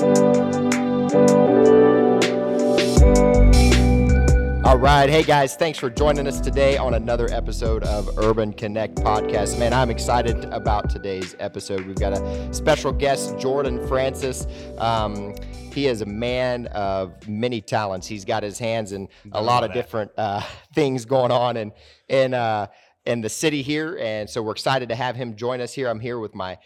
[0.00, 0.06] All
[4.78, 5.10] right.
[5.10, 9.58] Hey, guys, thanks for joining us today on another episode of Urban Connect Podcast.
[9.58, 11.84] Man, I'm excited about today's episode.
[11.86, 14.46] We've got a special guest, Jordan Francis.
[14.78, 15.34] Um,
[15.70, 18.06] he is a man of many talents.
[18.06, 20.40] He's got his hands in a lot of different uh,
[20.74, 21.72] things going on in,
[22.08, 22.68] in, uh,
[23.04, 23.98] in the city here.
[24.00, 25.88] And so we're excited to have him join us here.
[25.88, 26.56] I'm here with my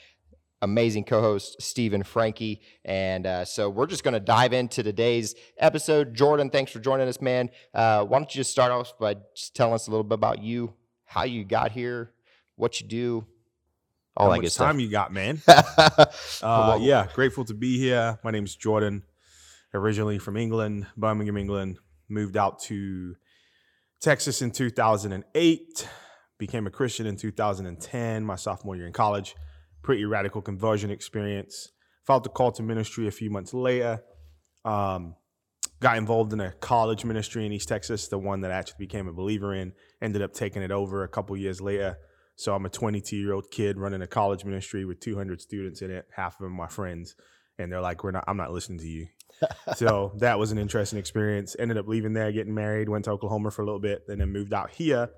[0.65, 6.15] amazing co-host Stephen Frankie, and uh, so we're just going to dive into today's episode.
[6.15, 7.51] Jordan, thanks for joining us, man.
[7.73, 10.43] Uh, why don't you just start off by just telling us a little bit about
[10.43, 10.73] you,
[11.05, 12.13] how you got here,
[12.57, 13.27] what you do,
[14.17, 15.41] all how that much time you got, man.
[16.43, 18.19] uh, yeah, grateful to be here.
[18.25, 19.05] My name is Jordan,
[19.75, 21.79] originally from England, Birmingham, England.
[22.09, 23.17] Moved out to
[24.01, 25.89] Texas in 2008.
[26.39, 29.37] Became a Christian in 2010, my sophomore year in college
[29.85, 31.71] pretty radical conversion experience.
[32.05, 34.03] Felt the call to ministry a few months later.
[34.65, 35.15] Um,
[35.81, 39.07] got involved in a college ministry in East Texas, the one that I actually became
[39.07, 39.73] a believer in.
[40.03, 41.99] Ended up taking it over a couple years later.
[42.37, 45.91] So I'm a 22 year old kid running a college ministry with 200 students in
[45.91, 46.07] it.
[46.17, 47.15] Half of them my friends,
[47.59, 48.25] and they're like, "We're not.
[48.27, 49.07] I'm not listening to you."
[49.77, 51.55] so that was an interesting experience.
[51.59, 54.33] Ended up leaving there, getting married, went to Oklahoma for a little bit, and then
[54.33, 55.11] moved out here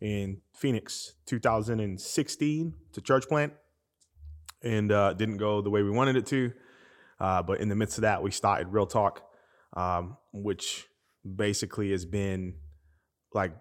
[0.00, 3.52] in Phoenix, 2016 to church plant
[4.62, 6.52] and uh, didn't go the way we wanted it to.
[7.20, 9.22] Uh, but in the midst of that, we started Real Talk,
[9.76, 10.86] um, which
[11.36, 12.54] basically has been
[13.32, 13.52] like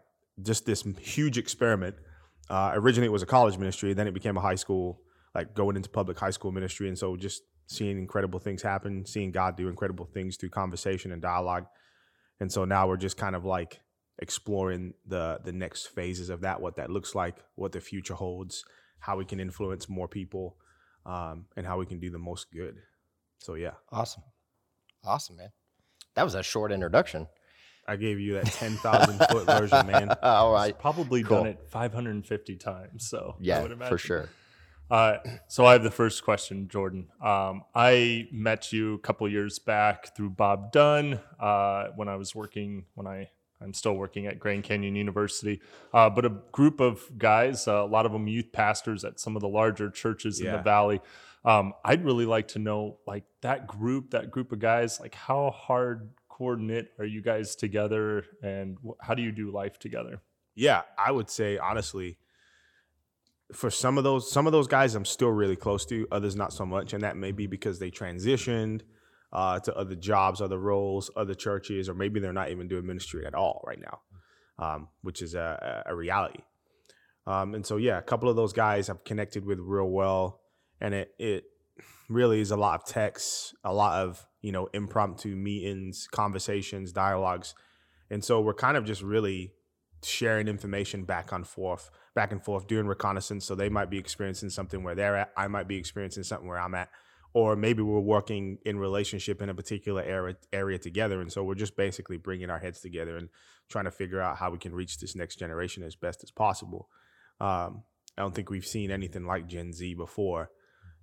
[0.41, 1.95] just this huge experiment.
[2.49, 5.01] Uh, originally, it was a college ministry, then it became a high school,
[5.35, 6.87] like going into public high school ministry.
[6.87, 11.21] And so just seeing incredible things happen, seeing God do incredible things through conversation and
[11.21, 11.65] dialogue.
[12.39, 13.81] And so now we're just kind of like
[14.19, 18.63] exploring the the next phases of that, what that looks like, what the future holds,
[18.99, 20.57] how we can influence more people,
[21.05, 22.77] um, and how we can do the most good.
[23.39, 24.23] So yeah, awesome,
[25.03, 25.49] awesome, man.
[26.15, 27.27] That was a short introduction.
[27.87, 30.15] I gave you that ten thousand foot version, man.
[30.21, 31.37] All right, probably cool.
[31.37, 33.07] done it five hundred and fifty times.
[33.07, 34.29] So yeah, for sure.
[34.91, 35.17] Uh,
[35.47, 37.07] so I have the first question, Jordan.
[37.23, 42.35] Um, I met you a couple years back through Bob Dunn uh, when I was
[42.35, 43.29] working when I
[43.61, 45.61] I'm still working at Grand Canyon University,
[45.93, 49.35] uh, but a group of guys, uh, a lot of them youth pastors at some
[49.35, 50.49] of the larger churches yeah.
[50.49, 51.01] in the valley.
[51.43, 55.51] Um, I'd really like to know, like that group, that group of guys, like how
[55.51, 60.21] hard coordinate are you guys together, and wh- how do you do life together?
[60.55, 62.17] Yeah, I would say honestly,
[63.53, 66.07] for some of those, some of those guys, I'm still really close to.
[66.11, 68.81] Others, not so much, and that may be because they transitioned
[69.33, 73.25] uh, to other jobs, other roles, other churches, or maybe they're not even doing ministry
[73.25, 73.99] at all right now,
[74.59, 76.41] um, which is a, a reality.
[77.27, 80.41] Um, and so, yeah, a couple of those guys I've connected with real well,
[80.79, 81.43] and it it
[82.09, 87.53] really is a lot of texts, a lot of you know impromptu meetings, conversations, dialogues,
[88.09, 89.53] and so we're kind of just really
[90.03, 93.45] sharing information back and forth, back and forth, doing reconnaissance.
[93.45, 96.59] So they might be experiencing something where they're at, I might be experiencing something where
[96.59, 96.89] I'm at
[97.33, 101.55] or maybe we're working in relationship in a particular area area together and so we're
[101.55, 103.29] just basically bringing our heads together and
[103.69, 106.89] trying to figure out how we can reach this next generation as best as possible.
[107.39, 107.83] Um,
[108.17, 110.51] i don't think we've seen anything like gen z before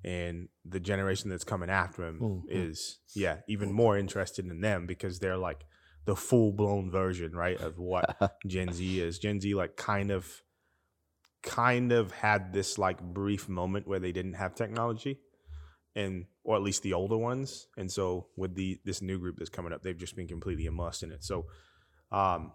[0.04, 2.46] and the generation that's coming after him mm-hmm.
[2.48, 5.64] is yeah even more interested in them because they're like
[6.08, 9.18] the full blown version right of what gen z is.
[9.18, 10.42] Gen z like kind of
[11.42, 15.20] kind of had this like brief moment where they didn't have technology
[15.98, 17.66] and or at least the older ones.
[17.76, 21.02] And so with the this new group that's coming up, they've just been completely immersed
[21.02, 21.24] in it.
[21.24, 21.46] So,
[22.12, 22.52] um,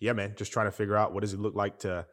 [0.00, 2.06] yeah, man, just trying to figure out what does it look like to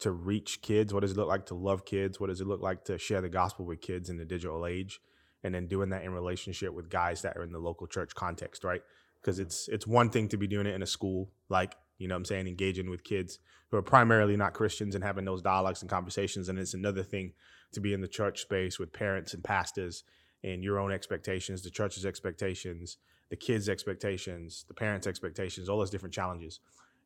[0.00, 0.94] to reach kids?
[0.94, 2.18] What does it look like to love kids?
[2.18, 5.00] What does it look like to share the gospel with kids in the digital age?
[5.44, 8.64] And then doing that in relationship with guys that are in the local church context,
[8.64, 8.82] right?
[9.20, 12.16] Because it's it's one thing to be doing it in a school, like you know
[12.16, 13.38] I'm saying, engaging with kids
[13.70, 16.48] who are primarily not Christians and having those dialogues and conversations.
[16.48, 17.32] And it's another thing
[17.72, 20.04] to be in the church space with parents and pastors
[20.42, 22.96] and your own expectations, the church's expectations,
[23.28, 26.60] the kids' expectations, the parents' expectations, all those different challenges.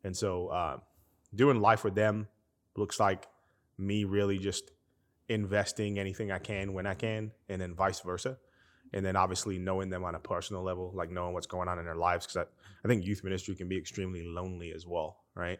[0.04, 0.76] And so uh,
[1.34, 2.28] doing life with them
[2.76, 3.26] looks like
[3.78, 4.70] me really just
[5.28, 8.38] investing anything I can when I can, and then vice versa.
[8.92, 11.84] And then obviously knowing them on a personal level, like knowing what's going on in
[11.84, 15.58] their lives, because I, I think youth ministry can be extremely lonely as well, right?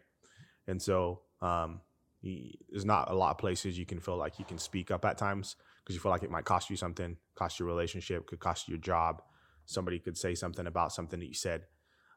[0.67, 1.81] And so um,
[2.21, 5.17] there's not a lot of places you can feel like you can speak up at
[5.17, 8.67] times because you feel like it might cost you something, cost your relationship, could cost
[8.67, 9.21] you your job.
[9.65, 11.63] Somebody could say something about something that you said.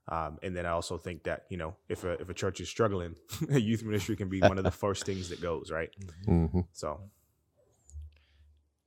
[0.09, 2.69] Um, and then I also think that you know if a if a church is
[2.69, 3.17] struggling,
[3.51, 5.91] a youth ministry can be one of the first things that goes right.
[6.27, 6.61] Mm-hmm.
[6.73, 7.01] So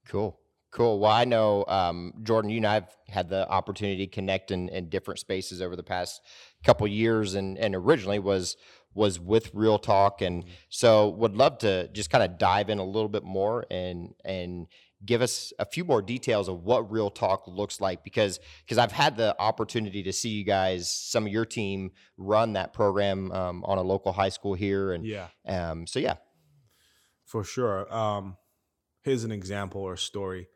[0.07, 0.39] cool,
[0.71, 0.99] Cool.
[0.99, 4.89] Well, I know, um, Jordan, you and I've had the opportunity to connect in, in
[4.89, 6.21] different spaces over the past
[6.63, 8.55] couple years and, and originally was
[8.93, 10.21] was with Real Talk.
[10.21, 14.13] And so would love to just kind of dive in a little bit more and
[14.23, 14.67] and
[15.05, 18.91] give us a few more details of what Real Talk looks like because because I've
[18.91, 23.63] had the opportunity to see you guys, some of your team run that program um,
[23.63, 24.91] on a local high school here.
[24.91, 26.15] And Yeah, um, so yeah.
[27.25, 27.91] for sure.
[27.93, 28.37] Um,
[29.03, 30.47] here's an example or story.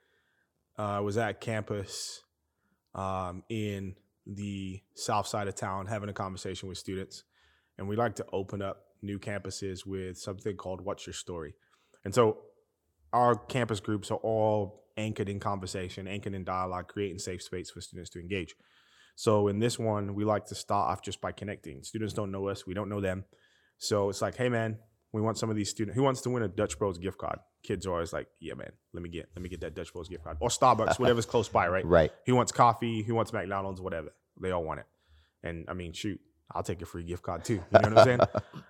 [0.77, 2.23] Uh, I was at campus
[2.95, 7.23] um, in the south side of town having a conversation with students,
[7.77, 11.53] and we like to open up new campuses with something called "What's Your Story,"
[12.05, 12.37] and so
[13.11, 17.81] our campus groups are all anchored in conversation, anchored in dialogue, creating safe space for
[17.81, 18.55] students to engage.
[19.15, 21.83] So in this one, we like to start off just by connecting.
[21.83, 23.25] Students don't know us, we don't know them.
[23.77, 24.79] So it's like, hey man,
[25.13, 27.39] we want some of these students who wants to win a Dutch Bros gift card.
[27.61, 30.09] Kids are always like, yeah man, let me get let me get that Dutch Bros
[30.09, 31.85] gift card or Starbucks, whatever's close by, right?
[31.85, 32.11] Right.
[32.25, 33.03] Who wants coffee?
[33.03, 33.79] Who wants McDonald's?
[33.79, 34.09] Whatever.
[34.41, 34.87] They all want it.
[35.43, 36.19] And I mean, shoot,
[36.51, 37.53] I'll take a free gift card too.
[37.53, 38.19] You know what I'm saying?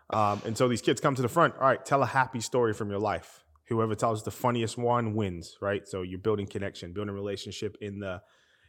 [0.09, 1.55] Um, and so these kids come to the front.
[1.55, 3.43] All right, tell a happy story from your life.
[3.69, 5.87] Whoever tells the funniest one wins, right?
[5.87, 8.21] So you're building connection, building relationship in the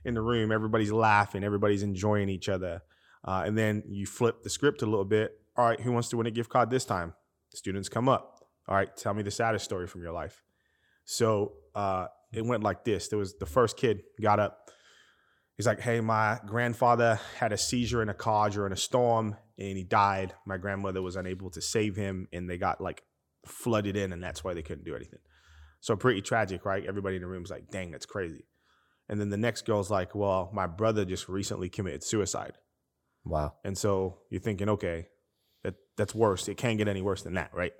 [0.07, 0.51] in the room.
[0.51, 2.81] Everybody's laughing, everybody's enjoying each other.
[3.27, 5.39] Uh, and then you flip the script a little bit.
[5.55, 7.13] All right, who wants to win a gift card this time?
[7.55, 8.45] Students come up.
[8.69, 10.43] All right, tell me the saddest story from your life.
[11.05, 13.09] So uh, it went like this.
[13.09, 14.71] There was the first kid got up.
[15.57, 19.77] He's like, "Hey, my grandfather had a seizure in a car during a storm, and
[19.77, 20.35] he died.
[20.47, 23.03] My grandmother was unable to save him, and they got like
[23.47, 25.21] flooded in, and that's why they couldn't do anything.
[25.81, 26.85] So pretty tragic, right?
[26.85, 28.47] Everybody in the room was like, "Dang, that's crazy."
[29.09, 32.55] And then the next girl's like, "Well, my brother just recently committed suicide."
[33.25, 33.55] Wow.
[33.65, 35.09] And so you're thinking, okay,
[35.97, 36.49] that's worse.
[36.49, 37.73] It can't get any worse than that, right?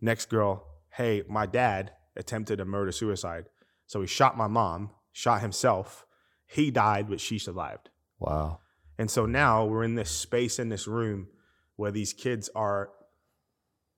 [0.00, 3.46] Next girl, hey, my dad attempted a murder suicide.
[3.86, 6.06] So he shot my mom, shot himself.
[6.46, 7.90] He died, but she survived.
[8.18, 8.60] Wow.
[8.98, 11.28] And so now we're in this space in this room
[11.76, 12.90] where these kids are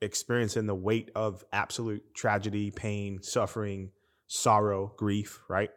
[0.01, 3.91] experiencing the weight of absolute tragedy, pain, suffering,
[4.27, 5.71] sorrow, grief, right?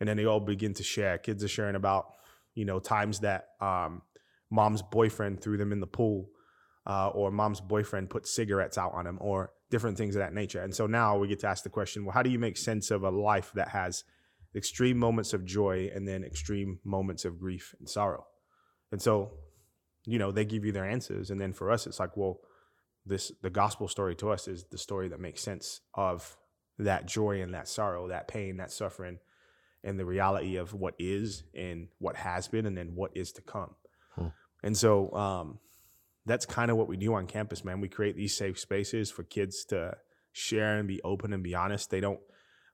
[0.00, 1.18] And then they all begin to share.
[1.18, 2.06] Kids are sharing about,
[2.54, 4.02] you know, times that um,
[4.50, 6.28] mom's boyfriend threw them in the pool,
[6.88, 10.62] uh, or mom's boyfriend put cigarettes out on him or different things of that nature.
[10.62, 12.90] And so now we get to ask the question: Well, how do you make sense
[12.90, 14.04] of a life that has
[14.56, 18.26] extreme moments of joy and then extreme moments of grief and sorrow?
[18.90, 19.32] And so,
[20.06, 22.40] you know, they give you their answers, and then for us, it's like, well,
[23.04, 26.36] this the gospel story to us is the story that makes sense of
[26.78, 29.18] that joy and that sorrow, that pain, that suffering,
[29.84, 33.42] and the reality of what is and what has been, and then what is to
[33.42, 33.74] come.
[34.14, 34.28] Hmm.
[34.62, 35.58] And so, um,
[36.28, 37.80] that's kind of what we do on campus, man.
[37.80, 39.96] We create these safe spaces for kids to
[40.32, 41.90] share and be open and be honest.
[41.90, 42.20] They don't.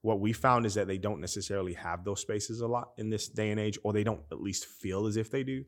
[0.03, 3.29] What we found is that they don't necessarily have those spaces a lot in this
[3.29, 5.65] day and age, or they don't at least feel as if they do.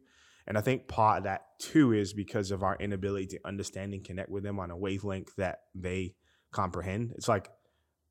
[0.47, 4.05] And I think part of that too is because of our inability to understand and
[4.05, 6.15] connect with them on a wavelength that they
[6.53, 7.13] comprehend.
[7.17, 7.51] It's like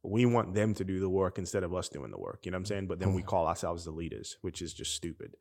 [0.03, 2.41] we want them to do the work instead of us doing the work.
[2.43, 2.87] You know what I'm saying?
[2.87, 5.35] But then we call ourselves the leaders, which is just stupid.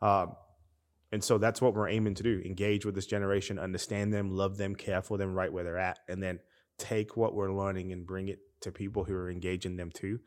[0.00, 0.34] Um,
[1.12, 4.56] and so that's what we're aiming to do engage with this generation, understand them, love
[4.56, 6.40] them, care for them right where they're at, and then
[6.78, 10.18] take what we're learning and bring it to people who are engaging them too,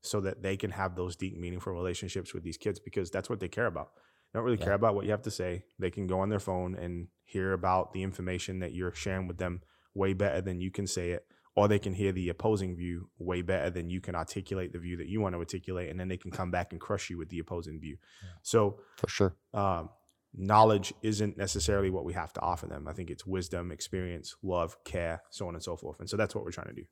[0.00, 3.38] so that they can have those deep, meaningful relationships with these kids because that's what
[3.40, 3.90] they care about.
[4.32, 4.64] They don't really Yeah.
[4.66, 5.64] care about what you have to say.
[5.78, 9.38] They can go on their phone and hear about the information that you're sharing with
[9.38, 9.60] them
[9.94, 11.26] way better than you can say it,
[11.56, 14.96] or they can hear the opposing view way better than you can articulate the view
[14.96, 17.28] that you want to articulate, and then they can come back and crush you with
[17.28, 17.96] the opposing view.
[18.42, 19.36] So For sure.
[19.52, 19.90] um,
[20.34, 22.86] knowledge isn't necessarily what we have to offer them.
[22.88, 26.00] I think it's wisdom, experience, love, care, so on and so forth.
[26.00, 26.84] And so that's what we're trying to do.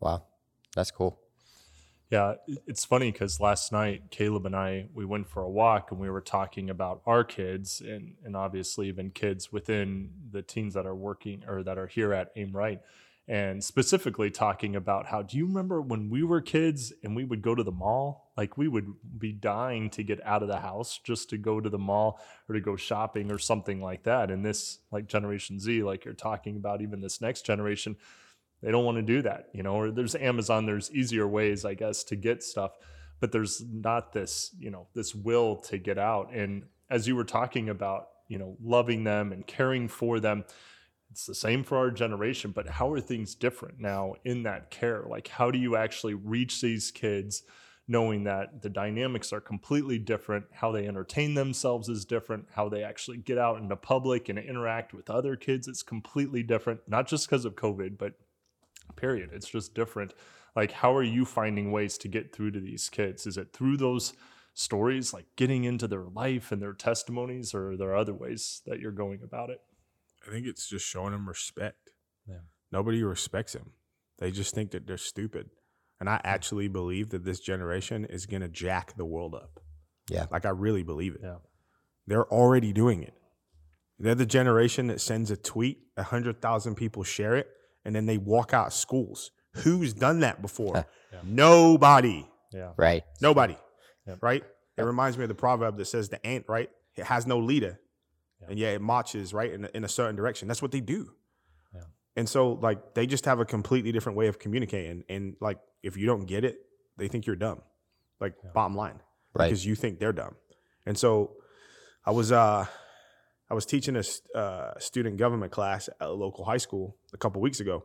[0.00, 0.24] Wow.
[0.74, 1.18] That's cool.
[2.10, 2.34] Yeah,
[2.66, 6.08] it's funny because last night Caleb and I we went for a walk and we
[6.08, 10.94] were talking about our kids and and obviously even kids within the teams that are
[10.94, 12.80] working or that are here at Aim Right,
[13.28, 17.42] and specifically talking about how do you remember when we were kids and we would
[17.42, 18.32] go to the mall?
[18.36, 21.68] Like we would be dying to get out of the house just to go to
[21.68, 24.30] the mall or to go shopping or something like that.
[24.30, 27.96] And this like Generation Z like you're talking about even this next generation
[28.60, 31.74] they don't want to do that you know or there's amazon there's easier ways i
[31.74, 32.72] guess to get stuff
[33.20, 36.32] but there's not this you know this will to get out.
[36.32, 40.44] And as you were talking about you know loving them and caring for them
[41.18, 45.02] it's the same for our generation but how are things different now in that care?
[45.08, 47.42] Like how do you actually reach these kids
[47.88, 52.84] knowing that the dynamics are completely different how they entertain themselves is different how they
[52.84, 57.28] actually get out into public and interact with other kids it's completely different not just
[57.28, 58.12] because of covid but
[58.94, 60.14] period it's just different.
[60.54, 63.26] Like how are you finding ways to get through to these kids?
[63.26, 64.12] Is it through those
[64.54, 68.78] stories like getting into their life and their testimonies or are there other ways that
[68.78, 69.60] you're going about it
[70.26, 71.90] I think it's just showing them respect.
[72.26, 72.40] Yeah.
[72.70, 73.72] Nobody respects them.
[74.18, 75.50] They just think that they're stupid.
[76.00, 79.60] And I actually believe that this generation is going to jack the world up.
[80.10, 80.26] Yeah.
[80.30, 81.20] Like I really believe it.
[81.22, 81.36] Yeah.
[82.06, 83.14] They're already doing it.
[83.98, 87.48] They're the generation that sends a tweet, a 100,000 people share it,
[87.84, 89.32] and then they walk out of schools.
[89.54, 90.86] Who's done that before?
[91.12, 91.18] Yeah.
[91.24, 92.28] Nobody.
[92.52, 93.02] yeah Right.
[93.20, 93.56] Nobody.
[94.06, 94.18] Yep.
[94.22, 94.44] Right?
[94.76, 96.70] It reminds me of the proverb that says the ant, right?
[96.96, 97.80] It has no leader.
[98.40, 98.46] Yeah.
[98.50, 100.48] And yeah, it marches, right, in, a- in a certain direction.
[100.48, 101.12] That's what they do.
[101.74, 101.82] Yeah.
[102.16, 105.04] And so, like, they just have a completely different way of communicating.
[105.08, 106.56] And, like, if you don't get it,
[106.96, 107.62] they think you're dumb.
[108.20, 108.50] Like, Yeah.
[108.54, 109.00] bottom line.
[109.34, 109.46] Right.
[109.46, 110.34] Because you think they're dumb.
[110.86, 111.36] And so,
[112.06, 112.66] I was, uh,
[113.50, 117.40] I was teaching a uh, student government class at a local high school a couple
[117.40, 117.84] weeks ago.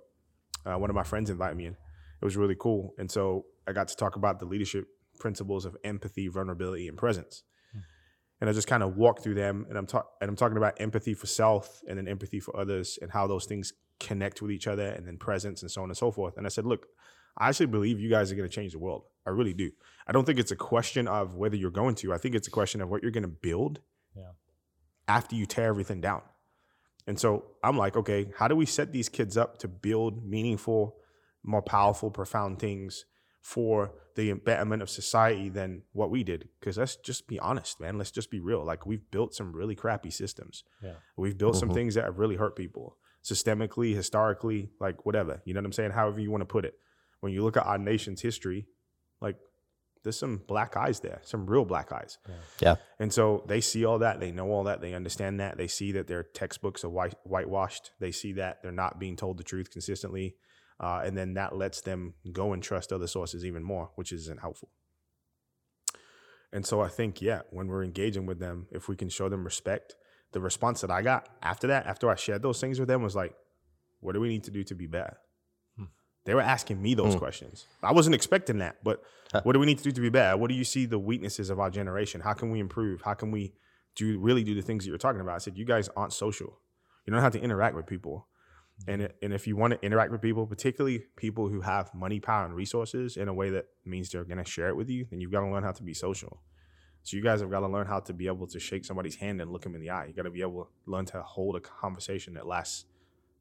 [0.65, 1.73] Uh, one of my friends invited me in.
[1.73, 2.93] It was really cool.
[2.97, 4.87] And so I got to talk about the leadership
[5.19, 7.43] principles of empathy, vulnerability, and presence.
[8.41, 10.79] And I just kind of walk through them, and I'm talking and I'm talking about
[10.81, 14.67] empathy for self, and then empathy for others, and how those things connect with each
[14.67, 16.35] other, and then presence, and so on and so forth.
[16.37, 16.87] And I said, look,
[17.37, 19.03] I actually believe you guys are going to change the world.
[19.25, 19.71] I really do.
[20.05, 22.13] I don't think it's a question of whether you're going to.
[22.13, 23.79] I think it's a question of what you're going to build
[24.15, 24.31] Yeah.
[25.07, 26.21] after you tear everything down.
[27.07, 30.97] And so I'm like, okay, how do we set these kids up to build meaningful,
[31.43, 33.05] more powerful, profound things
[33.43, 36.47] for the betterment of society than what we did?
[36.59, 37.97] Because let's just be honest, man.
[37.97, 38.63] Let's just be real.
[38.63, 40.63] Like we've built some really crappy systems.
[40.81, 40.93] Yeah.
[41.17, 41.73] We've built some Mhm.
[41.73, 45.41] things that have really hurt people systemically, historically, like whatever.
[45.45, 45.91] You know what I'm saying?
[45.91, 46.79] However you want to put it.
[47.19, 48.65] When you look at our nation's history,
[49.19, 49.37] like
[50.03, 52.17] there's some black eyes there, some real black eyes.
[52.61, 52.75] Yeah.
[52.99, 55.91] And so they see all that, they know all that, they understand that, they see
[55.93, 59.69] that their textbooks are white, whitewashed, they see that they're not being told the truth
[59.69, 60.35] consistently,
[60.79, 64.41] uh, and then that lets them go and trust other sources even more, which isn't
[64.41, 64.69] helpful.
[66.51, 69.43] And so I think, yeah, when we're engaging with them, if we can show them
[69.43, 69.95] respect,
[70.33, 73.15] the response that I got after that, after I shared those things with them, was
[73.15, 73.35] like,
[74.01, 75.17] "What do we need to do to be better?"
[75.77, 75.85] Hmm.
[76.25, 77.19] They were asking me those Hmm.
[77.19, 77.65] questions.
[77.81, 79.03] I wasn't expecting that, but
[79.43, 80.37] what do we need to do to be better?
[80.37, 82.21] What do you see the weaknesses of our generation?
[82.21, 83.01] How can we improve?
[83.01, 83.53] How can we
[83.95, 85.35] do really do the things that you're talking about?
[85.35, 86.59] I said, you guys aren't social.
[87.05, 88.27] You don't have to interact with people.
[88.87, 92.19] And, it- and if you want to interact with people, particularly people who have money,
[92.19, 95.05] power, and resources in a way that means they're going to share it with you,
[95.09, 96.41] then you've got to learn how to be social.
[97.03, 99.41] So you guys have got to learn how to be able to shake somebody's hand
[99.41, 100.05] and look them in the eye.
[100.05, 102.85] You got to be able to learn to hold a conversation that lasts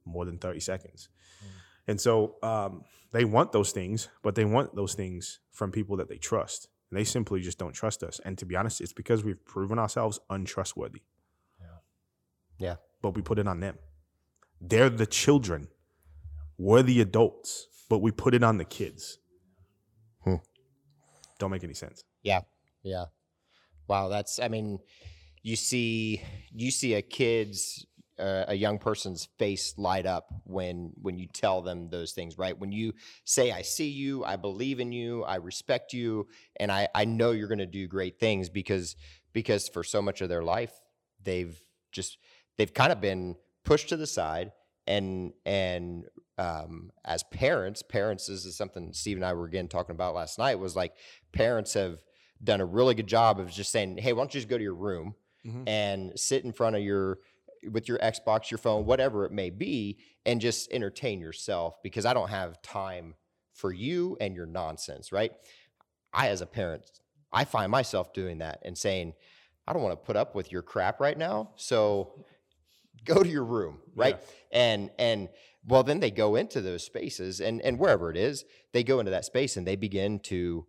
[0.04, 1.08] more than 30 seconds.
[1.86, 6.08] And so um, they want those things, but they want those things from people that
[6.08, 6.68] they trust.
[6.90, 8.20] And they simply just don't trust us.
[8.24, 11.02] And to be honest, it's because we've proven ourselves untrustworthy.
[11.60, 11.66] Yeah.
[12.58, 12.74] Yeah.
[13.00, 13.78] But we put it on them.
[14.64, 15.68] They're the children.
[16.56, 19.18] We're the adults, but we put it on the kids.
[20.22, 20.36] Hmm.
[21.40, 22.04] Don't make any sense.
[22.22, 22.42] Yeah.
[22.84, 23.06] Yeah.
[23.88, 24.78] Wow, that's I mean,
[25.42, 26.22] you see
[26.54, 27.84] you see a kid's
[28.18, 32.56] uh, a young person's face light up when when you tell them those things, right?
[32.56, 32.92] When you
[33.24, 36.28] say I see you, I believe in you, I respect you,
[36.60, 38.94] and I I know you're going to do great things because
[39.32, 40.72] because for so much of their life
[41.24, 42.18] they've just
[42.56, 44.52] they've kind of been pushed to the side
[44.86, 46.04] and and
[46.38, 50.38] um, as parents, parents this is something Steve and I were again talking about last
[50.38, 50.94] night was like
[51.32, 51.98] parents have
[52.42, 54.64] done a really good job of just saying, "Hey, why don't you just go to
[54.64, 55.14] your room
[55.46, 55.68] Mhm.
[55.68, 57.18] and sit in front of your
[57.70, 62.12] with your Xbox, your phone, whatever it may be, and just entertain yourself because I
[62.12, 63.14] don't have time
[63.52, 65.32] for you and your nonsense, right?"
[66.12, 67.00] I as a parent,
[67.32, 69.14] I find myself doing that and saying,
[69.66, 72.24] "I don't want to put up with your crap right now." So
[73.04, 74.18] go to your room, right?
[74.52, 75.28] And and
[75.66, 79.10] well then they go into those spaces and and wherever it is, they go into
[79.10, 80.66] that space and they begin to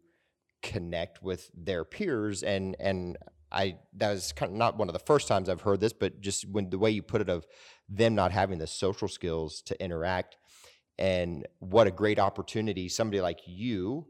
[0.62, 3.18] connect with their peers and and
[3.52, 6.22] I that was kind of not one of the first times I've heard this, but
[6.22, 7.46] just when the way you put it of
[7.88, 10.38] them not having the social skills to interact
[10.98, 14.06] and what a great opportunity somebody like you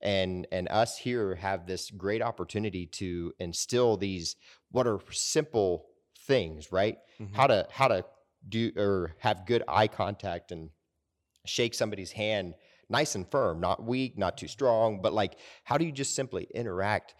[0.00, 4.36] and and us here have this great opportunity to instill these
[4.70, 5.86] what are simple
[6.28, 6.98] things, right?
[7.20, 7.34] Mhm.
[7.34, 8.04] How to how to
[8.48, 10.70] do or have good eye contact and
[11.44, 12.54] shake somebody's hand
[12.88, 16.46] nice and firm, not weak, not too strong, but like how do you just simply
[16.54, 17.14] interact?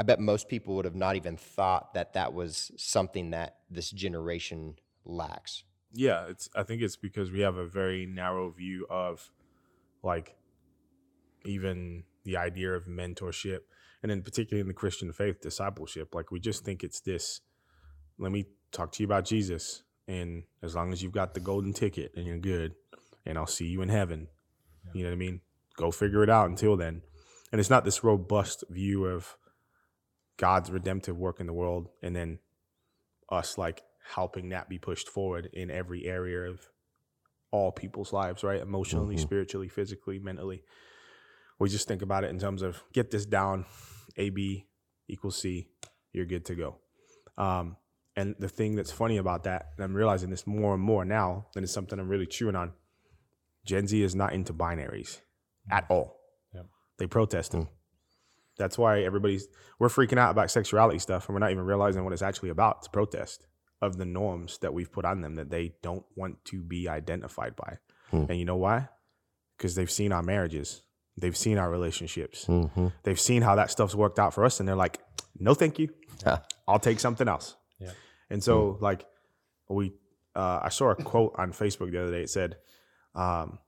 [0.00, 3.90] I bet most people would have not even thought that that was something that this
[3.90, 5.64] generation lacks.
[5.92, 6.48] Yeah, it's.
[6.54, 9.30] I think it's because we have a very narrow view of,
[10.02, 10.36] like,
[11.44, 13.60] even the idea of mentorship,
[14.02, 16.14] and then particularly in the Christian faith, discipleship.
[16.14, 17.40] Like, we just think it's this.
[18.18, 21.72] Let me talk to you about Jesus, and as long as you've got the golden
[21.72, 22.74] ticket, and you're good,
[23.24, 24.28] and I'll see you in heaven.
[24.94, 25.40] You know what I mean?
[25.78, 27.02] go figure it out until then.
[27.52, 29.36] And it's not this robust view of
[30.36, 32.40] God's redemptive work in the world and then
[33.30, 33.82] us like
[34.14, 36.60] helping that be pushed forward in every area of
[37.52, 38.60] all people's lives, right?
[38.60, 39.20] Emotionally, Mhm.
[39.20, 40.64] spiritually, physically, mentally.
[41.58, 43.64] We just think about it in terms of get this down,
[44.16, 44.66] AB
[45.06, 45.68] equals C,
[46.12, 46.80] you're good to go.
[47.36, 47.76] Um,
[48.18, 51.46] and the thing that's funny about that, and I'm realizing this more and more now,
[51.54, 52.72] and it's something I'm really chewing on.
[53.64, 55.20] Gen Z is not into binaries
[55.70, 56.16] at all.
[56.54, 56.66] Yep.
[56.98, 57.68] They protest them.
[58.58, 59.46] That's why everybody's
[59.78, 62.76] we're freaking out about sexuality stuff, and we're not even realizing what it's actually about.
[62.78, 63.46] It's protest
[63.80, 67.54] of the norms that we've put on them that they don't want to be identified
[67.54, 67.78] by.
[68.10, 68.24] Hmm.
[68.28, 68.88] And you know why?
[69.56, 70.82] Because they've seen our marriages,
[71.16, 72.88] they've seen our relationships, Mm-hmm.
[73.04, 74.98] they've seen how that stuff's worked out for us, and they're like,
[75.38, 75.88] "No, thank you.
[76.26, 76.38] Yeah.
[76.66, 77.92] I'll take something else." Yeah.
[78.30, 79.06] And so, like,
[79.68, 79.92] we,
[80.34, 82.22] uh, I saw a quote on Facebook the other day.
[82.22, 82.56] It said,
[83.14, 83.58] um,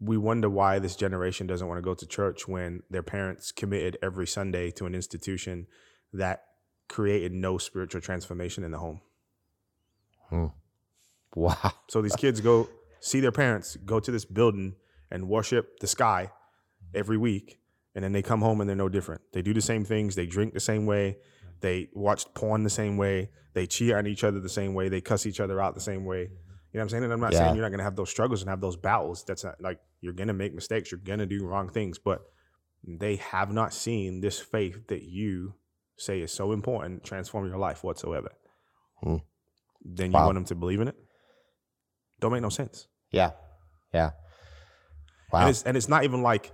[0.00, 3.98] "We wonder why this generation doesn't want to go to church when their parents committed
[4.02, 5.66] every Sunday to an institution
[6.12, 6.44] that
[6.88, 9.00] created no spiritual transformation in the home."
[11.34, 11.72] Wow.
[11.88, 12.68] So these kids go
[13.00, 14.76] see their parents go to this building
[15.10, 16.30] and worship the sky
[16.94, 17.60] every week,
[17.94, 19.20] and then they come home and they're no different.
[19.32, 20.14] They do the same things.
[20.14, 21.18] They drink the same way.
[21.62, 23.30] They watch porn the same way.
[23.54, 24.88] They cheat on each other the same way.
[24.88, 26.22] They cuss each other out the same way.
[26.22, 26.34] You know
[26.72, 27.04] what I'm saying?
[27.04, 27.38] And I'm not Yeah.
[27.40, 29.24] saying you're not gonna have those struggles and have those battles.
[29.24, 30.90] That's not like you're gonna make mistakes.
[30.90, 32.22] You're gonna do wrong things, but
[32.86, 35.54] they have not seen this faith that you
[35.96, 38.32] say is so important transform your life whatsoever.
[39.02, 39.16] Hmm.
[39.84, 40.26] Then you Wow.
[40.26, 40.96] want them to believe in it?
[42.20, 42.88] Don't make no sense.
[43.10, 43.32] Yeah.
[43.92, 44.12] Yeah.
[45.32, 45.40] Wow.
[45.40, 46.52] And it's and it's not even like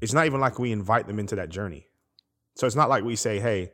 [0.00, 1.88] it's not even like we invite them into that journey.
[2.56, 3.72] So it's not like we say, "Hey,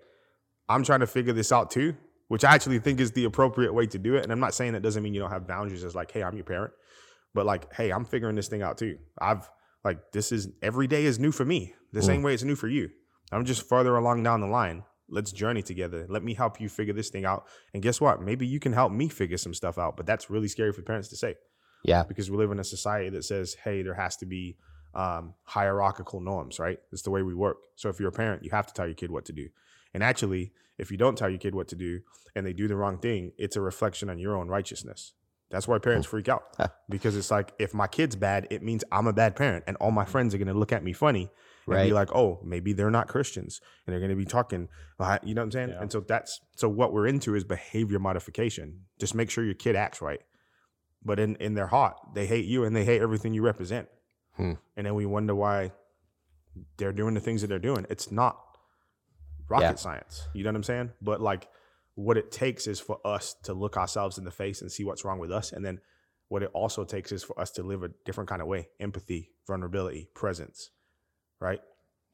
[0.68, 1.96] I'm trying to figure this out too,"
[2.28, 4.22] which I actually think is the appropriate way to do it.
[4.22, 6.34] And I'm not saying that doesn't mean you don't have boundaries It's like, "Hey, I'm
[6.36, 6.72] your parent,"
[7.34, 9.48] but like, "Hey, I'm figuring this thing out too." I've
[9.84, 12.04] like this is every day is new for me, the Mm.
[12.06, 12.90] same way it's new for you.
[13.32, 14.84] I'm just further along down the line.
[15.08, 16.06] Let's journey together.
[16.08, 17.46] Let me help you figure this thing out.
[17.74, 18.22] And guess what?
[18.22, 19.96] Maybe you can help me figure some stuff out.
[19.96, 21.34] But that's really scary for parents to say
[21.84, 22.02] yeah.
[22.04, 24.56] because we live in a society that says, hey, there has to be
[24.94, 26.78] um, hierarchical norms, right?
[26.92, 27.56] It's the way we work.
[27.76, 29.48] So if you're a parent, you have to tell your kid what to do.
[29.94, 32.00] And actually, if you don't tell your kid what to do
[32.34, 35.12] and they do the wrong thing, it's a reflection on your own righteousness.
[35.50, 36.44] That's why parents freak out
[36.88, 39.64] because it's like, if my kid's bad, it means I'm a bad parent.
[39.66, 41.28] And all my friends are going to look at me funny
[41.66, 41.84] and Right.
[41.88, 43.60] be like, oh, maybe they're not Christians.
[43.86, 44.68] And they're going to be talking,
[45.22, 45.68] you know what I'm saying?
[45.68, 45.82] Yeah.
[45.82, 48.80] And so that's, so what we're into is behavior modification.
[48.98, 50.20] Just make sure your kid acts right
[51.04, 53.88] but in in their heart they hate you and they hate everything you represent
[54.36, 54.52] Hmm.
[54.76, 55.72] and then we wonder why
[56.76, 58.38] they're doing the things that they're doing it's not
[59.52, 59.74] rocket Yeah.
[59.76, 60.28] science.
[60.34, 60.90] You know what i'm saying?
[61.00, 61.48] But like
[61.94, 65.04] what it takes is for us to look ourselves in the face and see what's
[65.04, 65.52] wrong with us.
[65.52, 65.80] And then
[66.28, 69.30] what it also takes is for us to live a different kind of way empathy
[69.46, 70.70] vulnerability presence
[71.40, 71.60] right?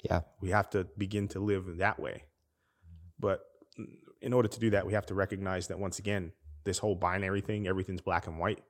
[0.02, 0.22] Yeah.
[0.40, 2.24] we have to begin to live that way.
[3.20, 3.40] But
[4.20, 6.32] in order to do that we have to recognize that once again
[6.64, 8.62] this whole binary thing everything's black and white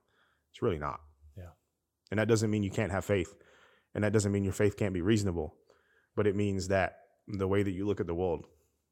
[0.51, 1.01] it's really not.
[1.37, 1.53] Yeah.
[2.11, 3.35] and that doesn't mean you can't have faith.
[3.95, 5.55] And that doesn't mean your faith can't be reasonable.
[6.17, 8.45] But it means that the way that you look at the world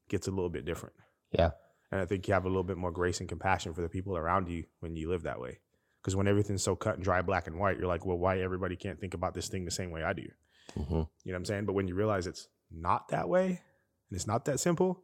[0.09, 0.95] gets a little bit different
[1.31, 1.51] Yeah.
[1.91, 4.15] and i think you have a little bit more grace and compassion for the people
[4.17, 5.59] around you when you live that way
[6.01, 8.75] because when everything's so cut and dry black and white you're like well why everybody
[8.75, 10.27] can't think about this thing the same way i do
[10.75, 11.65] hmm you know what I'm saying?
[11.65, 15.03] But when you realize it's not that way and it's not that simple,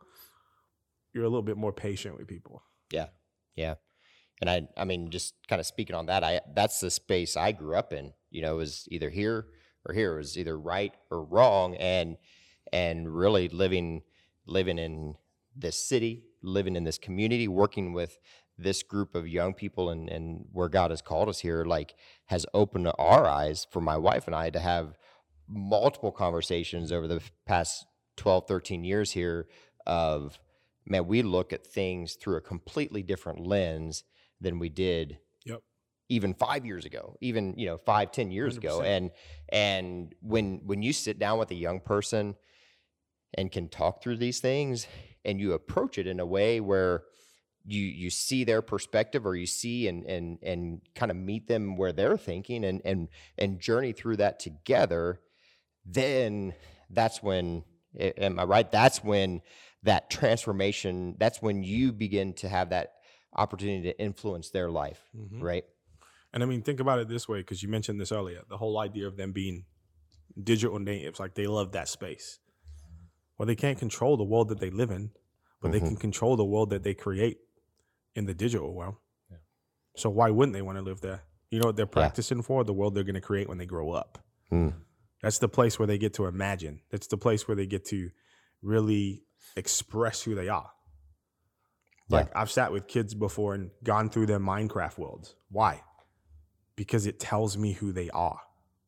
[1.14, 2.64] you're a little bit more patient with people.
[2.92, 3.08] Yeah.
[3.56, 3.76] Yeah.
[4.42, 7.52] And I I mean just kind of speaking on that, I that's the space I
[7.54, 8.14] grew up in.
[8.30, 9.46] You know, it was either here
[9.86, 10.16] or here.
[10.16, 12.18] It was either right or wrong and
[12.72, 14.04] and really living
[14.46, 15.16] living in
[15.56, 18.18] this city, living in this community, working with
[18.58, 21.96] this group of young people and and where God has called us here like
[22.28, 24.96] has opened our eyes for my wife and I to have
[25.48, 27.86] multiple conversations over the past
[28.18, 29.48] 12 13 years here
[29.88, 30.38] of
[30.86, 34.04] man we look at things through a completely different lens
[34.40, 35.62] than we did Yep.
[36.10, 38.86] even five years ago even you know five ten years ago 100%.
[38.86, 39.12] and
[39.50, 42.36] and when when you sit down with a young person
[43.36, 44.88] and can talk through these things
[45.26, 47.04] and you approach it in a way where
[47.66, 51.78] you you see their perspective or you see and and and kind of meet them
[51.78, 55.20] where they're thinking and and and journey through that together
[55.86, 56.54] then
[56.90, 57.64] that's when
[57.98, 58.72] am i right?
[58.72, 59.42] That's when
[59.84, 62.94] that transformation that's when you begin to have that
[63.36, 65.42] opportunity to influence their life mm-hmm.
[65.42, 65.64] right?
[66.34, 68.80] And I mean, think about it this way, because you mentioned this earlier the whole
[68.80, 69.66] idea of them being
[70.42, 72.40] digital natives, like they love that space.
[73.38, 75.12] Well, they can't control the world that they live in,
[75.62, 75.88] but they Mhm.
[75.88, 77.40] can control the world that they create
[78.16, 78.96] in the digital world.
[79.30, 79.38] Yeah.
[79.96, 81.24] So why wouldn't they want to live there?
[81.50, 82.64] You know what they're practicing for?
[82.64, 84.24] The world they're going to create when they grow up.
[84.52, 84.74] Mm.
[85.22, 86.82] That's the place where they get to imagine.
[86.90, 88.12] That's the place where they get to
[88.62, 89.24] really
[89.56, 90.72] express who they are.
[92.10, 92.18] Yeah.
[92.18, 95.36] Like I've sat with kids before and gone through their Minecraft worlds.
[95.50, 95.84] Why?
[96.76, 98.42] Because it tells me who they are.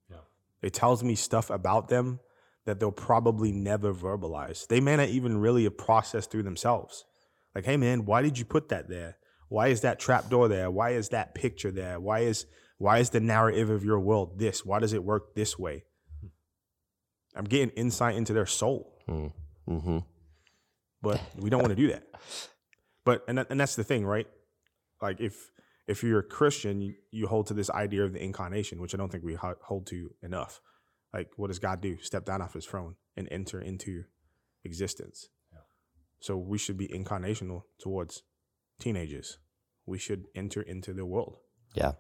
[0.10, 0.18] Yeah.
[0.62, 2.20] It tells me stuff about them
[2.66, 4.68] that they'll probably never verbalize.
[4.68, 7.06] They may not even really have processed through themselves.
[7.54, 9.18] Like, hey man, why did you put that there?
[9.50, 10.72] Why is that trap door there?
[10.72, 12.00] Why is that picture there?
[12.00, 12.46] Why is
[12.78, 14.66] why is the narrative of your world this?
[14.66, 15.86] Why does it work this way?
[17.36, 18.92] I'm getting insight into their soul,
[19.70, 20.00] Mm-hmm.
[21.02, 22.04] but we don't want to do that.
[23.06, 24.28] But and that, and that's the thing, right?
[25.02, 25.52] Like if
[25.88, 28.98] if you're a Christian, you, you hold to this idea of the incarnation, which I
[28.98, 30.60] don't think we hold to enough.
[31.16, 31.98] Like, what does God do?
[32.02, 34.04] Step down off His throne and enter into
[34.66, 35.30] existence.
[35.54, 35.60] Yeah.
[36.20, 38.24] So we should be incarnational towards
[38.82, 39.38] teenagers.
[39.86, 41.38] We should enter into their world.
[41.74, 41.94] Yeah.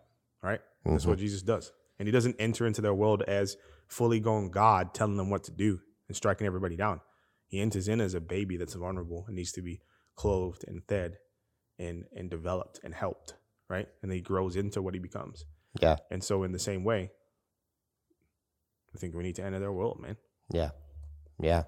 [0.43, 0.59] Right?
[0.83, 1.11] That's mm-hmm.
[1.11, 1.71] what Jesus does.
[1.97, 3.55] And he doesn't enter into their world as
[3.87, 6.99] fully grown God telling them what to do and striking everybody down.
[7.47, 9.79] He enters in as a baby that's vulnerable and needs to be
[10.15, 11.19] clothed and fed
[11.79, 13.35] and and developed and helped,
[13.69, 13.87] right?
[14.01, 15.45] And then he grows into what he becomes.
[15.79, 15.97] Yeah.
[16.11, 17.11] And so in the same way,
[18.95, 20.15] I think we need to enter their world, man.
[20.51, 20.71] Yeah.
[21.41, 21.63] Yeah.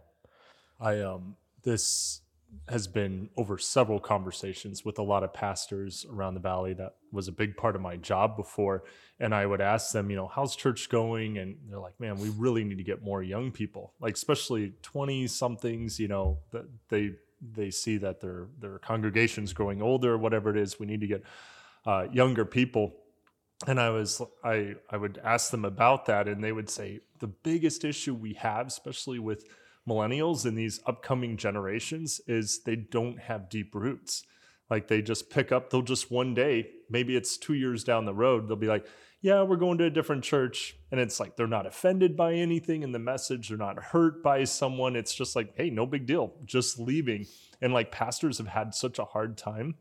[0.79, 2.21] I um this
[2.69, 7.27] has been over several conversations with a lot of pastors around the valley that was
[7.27, 8.83] a big part of my job before
[9.19, 12.29] and I would ask them, you know, how's church going and they're like, man, we
[12.29, 13.93] really need to get more young people.
[13.99, 17.11] Like especially 20 somethings, you know, that they
[17.41, 21.23] they see that their their congregation's growing older, whatever it is, we need to get
[21.85, 22.95] uh, younger people
[23.65, 27.27] and I was I I would ask them about that and they would say the
[27.27, 29.45] biggest issue we have especially with
[29.87, 34.23] millennials and these upcoming generations is they don't have deep roots.
[34.69, 38.13] Like they just pick up they'll just one day, maybe it's 2 years down the
[38.13, 38.85] road, they'll be like,
[39.21, 42.83] "Yeah, we're going to a different church." And it's like they're not offended by anything
[42.83, 44.95] in the message, they're not hurt by someone.
[44.97, 47.25] It's just like, "Hey, no big deal, just leaving."
[47.61, 49.75] And like pastors have had such a hard time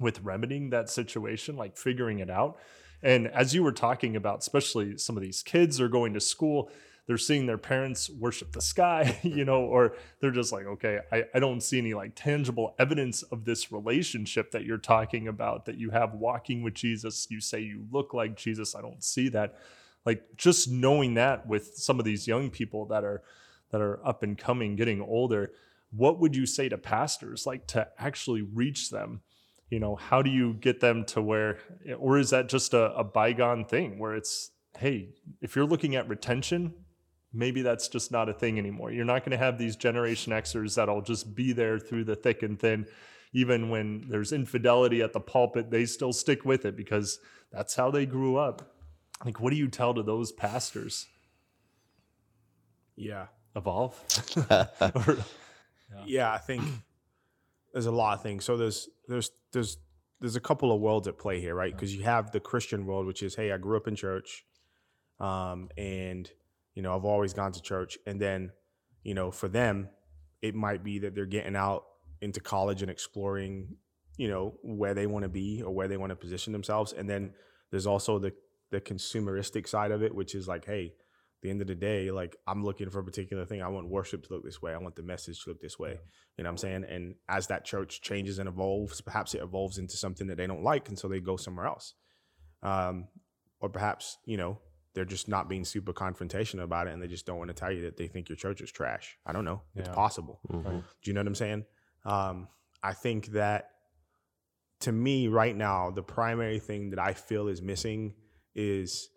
[0.00, 2.58] with remedying that situation, like figuring it out.
[3.02, 6.70] And as you were talking about, especially some of these kids are going to school,
[7.08, 11.24] they're seeing their parents worship the sky, you know, or they're just like, okay, I,
[11.34, 15.78] I don't see any like tangible evidence of this relationship that you're talking about that
[15.78, 17.26] you have walking with Jesus.
[17.30, 18.74] You say you look like Jesus.
[18.76, 19.56] I don't see that.
[20.04, 23.22] Like just knowing that with some of these young people that are
[23.70, 25.52] that are up and coming, getting older,
[25.90, 29.22] what would you say to pastors like to actually reach them?
[29.70, 31.58] You know how do you get them to where
[31.98, 36.08] or is that just a, a, bygone thing where it's hey if you're looking at
[36.08, 36.74] retention
[37.32, 40.74] maybe that's just not a thing anymore you're not going to have these generation xers
[40.74, 42.86] that'll just be there through the thick and thin
[43.32, 47.18] even when there's infidelity at the pulpit they still stick with it because
[47.52, 48.74] that's how they grew up
[49.24, 51.06] like what do you tell to those pastors
[52.96, 53.26] Yeah.
[53.54, 54.02] evolve
[56.06, 56.62] Yeah, I think
[57.72, 58.44] there's a lot of things.
[58.44, 59.78] So there's there's there's
[60.20, 61.72] there's a couple of worlds at play here, right?
[61.72, 64.44] Because you have the Christian world, which is, hey, I grew up in church,
[65.20, 66.30] um, and
[66.74, 68.52] you know I've always gone to church, and then
[69.02, 69.88] you know for them,
[70.42, 71.84] it might be that they're getting out
[72.20, 73.76] into college and exploring,
[74.16, 77.08] you know, where they want to be or where they want to position themselves, and
[77.08, 77.32] then
[77.70, 78.32] there's also the
[78.70, 80.92] the consumeristic side of it, which is like, hey,
[81.42, 83.62] the end of the day, like I'm looking for a particular thing.
[83.62, 84.74] I want worship to look this way.
[84.74, 86.00] I want the message to look this way.
[86.36, 86.84] You know what I'm saying?
[86.88, 90.62] And as that church changes and evolves, perhaps it evolves into something that they don't
[90.64, 91.94] like, and so they go somewhere else.
[92.62, 93.08] Um,
[93.60, 94.58] or perhaps you know
[94.94, 97.70] they're just not being super confrontational about it, and they just don't want to tell
[97.70, 99.16] you that they think your church is trash.
[99.24, 99.62] I don't know.
[99.76, 99.94] It's Yeah.
[99.94, 100.40] possible.
[100.48, 100.82] Mhm.
[101.02, 101.66] Do you know what I'm saying?
[102.04, 102.48] Um,
[102.82, 103.70] I think that
[104.80, 108.14] to me right now, the primary thing that I feel is missing
[108.54, 109.10] is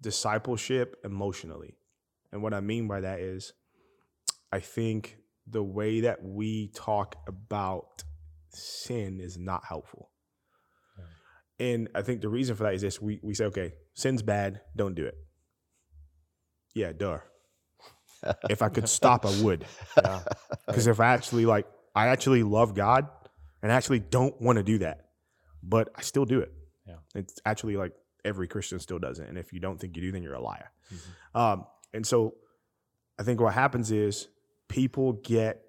[0.00, 1.76] discipleship emotionally.
[2.32, 3.52] And what I mean by that is,
[4.52, 8.04] I think the way that we talk about
[8.50, 10.10] sin is not helpful.
[11.58, 14.60] And I think the reason for that is this we, we say, okay, sin's bad,
[14.74, 15.14] don't do it.
[16.74, 17.18] Yeah, duh.
[18.50, 19.64] if I could stop, I would.
[19.96, 20.20] yeah
[20.66, 23.08] Because if I actually like, I actually love God
[23.62, 25.06] and I actually don't want to do that,
[25.62, 26.52] but I still do it.
[26.86, 26.96] Yeah.
[27.14, 27.92] It's actually like
[28.26, 29.28] every Christian still does it.
[29.28, 30.70] And if you don't think you do, then you're a liar.
[30.92, 31.40] Mhm.
[31.40, 32.34] Um, and so
[33.18, 34.28] I think what happens is
[34.68, 35.62] people get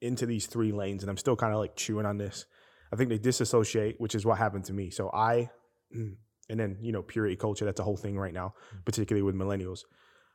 [0.00, 2.46] into these three lanes, and I'm still kind of like chewing on this.
[2.92, 4.90] I think they disassociate, which is what happened to me.
[4.90, 5.50] So I,
[5.90, 6.16] and
[6.60, 9.84] then, you know, purity culture, that's a whole thing right now, particularly with millennials.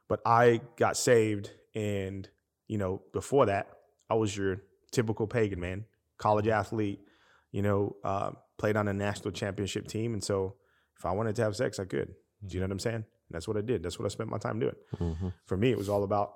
[0.08, 2.30] But I got saved, and,
[2.68, 3.68] you know, before that,
[4.10, 5.86] I was your typical pagan man,
[6.18, 7.00] college athlete,
[7.52, 10.14] you know, uh, played on a national championship team.
[10.14, 10.56] And so
[11.04, 12.16] if I wanted to have sex, I could.
[12.48, 13.04] Do you know what I'm saying?
[13.30, 13.84] that's what I did.
[13.84, 14.76] That's what I spent my time doing.
[14.98, 15.30] Mm-hmm.
[15.46, 16.34] For me, it was all about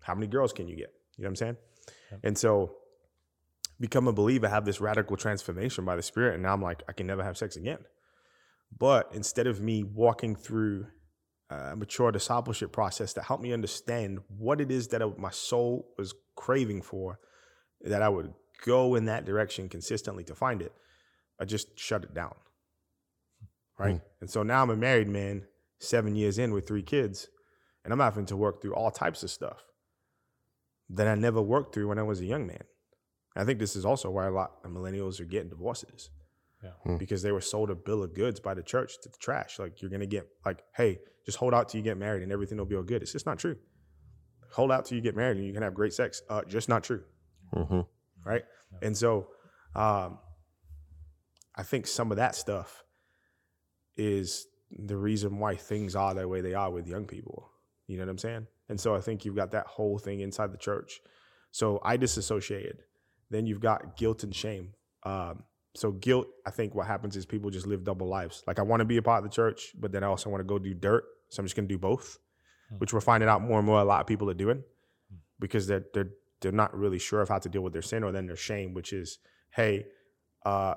[0.00, 0.92] how many girls can you get?
[1.16, 1.56] You know what I'm saying?
[2.22, 2.76] And so
[3.80, 6.34] become a believer, have this radical transformation by the spirit.
[6.34, 7.78] And now I'm like, I can never have sex again.
[8.78, 10.86] But instead of me walking through
[11.50, 15.88] a mature discipleship process that helped me understand what it is that I, my soul
[15.98, 17.18] was craving for,
[17.82, 18.32] that I would
[18.64, 20.72] go in that direction consistently to find it,
[21.40, 22.34] I just shut it down.
[23.78, 24.00] Right.
[24.20, 25.46] And so now I'm a married man,
[25.80, 27.28] seven years in with three kids,
[27.84, 29.64] and I'm having to work through all types of stuff
[30.90, 32.62] that I never worked through when I was a young man.
[33.36, 36.10] I think this is also why a lot of millennials are getting divorces.
[36.62, 36.70] Yeah.
[36.84, 36.96] Hmm.
[36.96, 39.58] Because they were sold a bill of goods by the church to the trash.
[39.58, 42.58] Like you're gonna get like, hey, just hold out till you get married and everything
[42.58, 43.02] will be all good.
[43.02, 43.56] It's just not true.
[44.52, 46.22] Hold out till you get married and you can have great sex.
[46.30, 47.02] Uh, just not true.
[47.54, 47.80] Mm-hmm.
[48.24, 48.44] Right.
[48.82, 49.28] And so
[49.74, 50.18] um
[51.56, 52.83] I think some of that stuff
[53.96, 57.50] is the reason why things are the way they are with young people.
[57.86, 58.46] You know what I'm saying?
[58.68, 61.00] And so I think you've got that whole thing inside the church.
[61.50, 62.82] So I disassociated.
[63.30, 64.70] Then you've got guilt and shame.
[65.04, 68.42] Um, so guilt, I think what happens is people just live double lives.
[68.46, 70.40] Like I want to be a part of the church, but then I also want
[70.40, 71.04] to go do dirt.
[71.28, 72.18] So I'm just gonna do both,
[72.78, 74.62] which we're finding out more and more a lot of people are doing
[75.40, 78.12] because they're they're they're not really sure of how to deal with their sin or
[78.12, 79.18] then their shame, which is,
[79.50, 79.86] hey,
[80.44, 80.74] uh,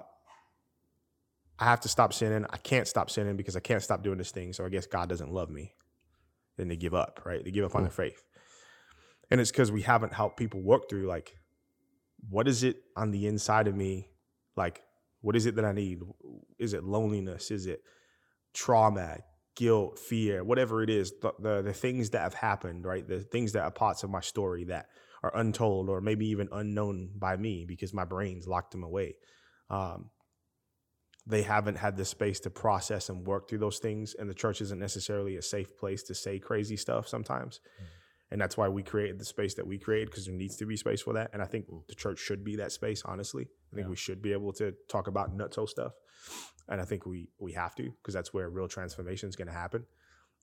[1.59, 2.45] I have to stop sinning.
[2.49, 4.53] I can't stop sinning because I can't stop doing this thing.
[4.53, 5.73] So I guess God doesn't love me.
[6.57, 7.43] Then they give up, right?
[7.43, 8.23] They give up on their faith.
[9.29, 11.35] And it's because we haven't helped people work through like,
[12.29, 14.09] what is it on the inside of me?
[14.55, 14.81] Like,
[15.21, 15.99] what is it that I need?
[16.57, 17.51] Is it loneliness?
[17.51, 17.81] Is it
[18.53, 19.17] trauma,
[19.55, 23.07] guilt, fear, whatever it is, the, the, the things that have happened, right?
[23.07, 24.87] The things that are parts of my story that
[25.23, 29.15] are untold or maybe even unknown by me because my brain's locked them away.
[29.69, 30.09] Um,
[31.29, 34.15] they haven't had the space to process and work through those things.
[34.17, 37.59] And the church isn't necessarily a safe place to say crazy stuff sometimes.
[38.31, 40.77] And that's why we created the space that we created because there needs to be
[40.77, 41.29] space for that.
[41.33, 43.43] And I think the church should be that space, honestly.
[43.71, 43.89] I think Yeah.
[43.89, 45.93] we should be able to talk about nutso stuff.
[46.69, 49.53] And I think we we have to because that's where real transformation is going to
[49.53, 49.85] happen.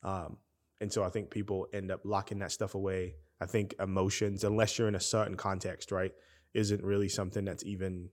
[0.03, 0.39] Um,
[0.81, 3.15] and so I think people end up locking that stuff away.
[3.41, 6.13] I think emotions, unless you're in a certain context, right,
[6.55, 8.11] isn't really something that's even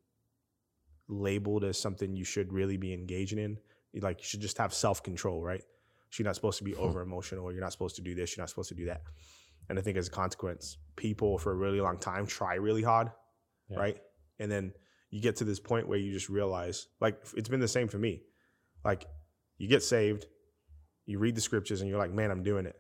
[1.12, 3.58] labeled as something you should really be engaging in.
[4.02, 5.62] Like you should just have self control, right?
[6.10, 7.52] So you're not supposed to be over emotional.
[7.52, 8.36] You're not supposed to do this.
[8.36, 9.02] You're not supposed to do that.
[9.70, 13.10] And I think as a consequence, people for a really long time try really hard,
[13.70, 13.80] Yeah.
[13.80, 13.98] right?
[14.40, 14.74] And then
[15.10, 17.98] you get to this point where you just realize, like it's been the same for
[17.98, 18.24] me.
[18.84, 19.06] Like
[19.58, 20.26] you get saved,
[21.06, 22.76] you read the scriptures, and you're like, man, I'm doing it.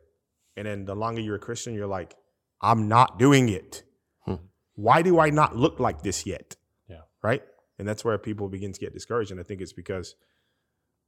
[0.58, 2.16] And then the longer you're a Christian, you're like,
[2.62, 3.84] I'm not doing it.
[4.26, 4.36] Hmm.
[4.76, 6.56] Why do I not look like this yet?
[6.90, 7.02] Yeah.
[7.22, 7.44] Right.
[7.82, 9.32] And that's where people begin to get discouraged.
[9.32, 10.14] And I think it's because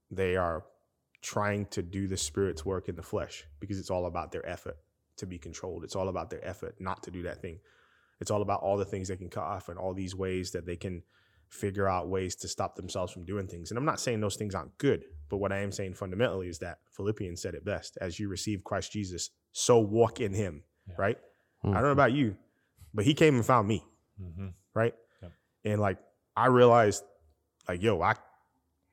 [0.10, 0.64] they are
[1.22, 4.78] trying to do the spirit's work in the flesh because it's all about their effort
[5.18, 5.84] to be controlled.
[5.84, 7.60] It's all about their effort not to do that thing.
[8.20, 10.66] It's all about all the things they can cut off and all these ways that
[10.66, 11.04] they can
[11.48, 13.70] figure out ways to stop themselves from doing things.
[13.70, 16.58] And I'm not saying those things aren't good, but what I am saying fundamentally is
[16.60, 20.96] that Philippians said it best as you receive Christ Jesus, so walk in him, Yeah.
[20.98, 21.18] right?
[21.64, 22.36] I don't know about you,
[22.96, 23.86] but he came and found me,
[24.20, 24.48] Mm-hmm.
[24.74, 24.96] right?
[25.22, 25.32] Yep.
[25.66, 26.00] And like
[26.36, 27.04] I realized,
[27.68, 28.16] like, yo, I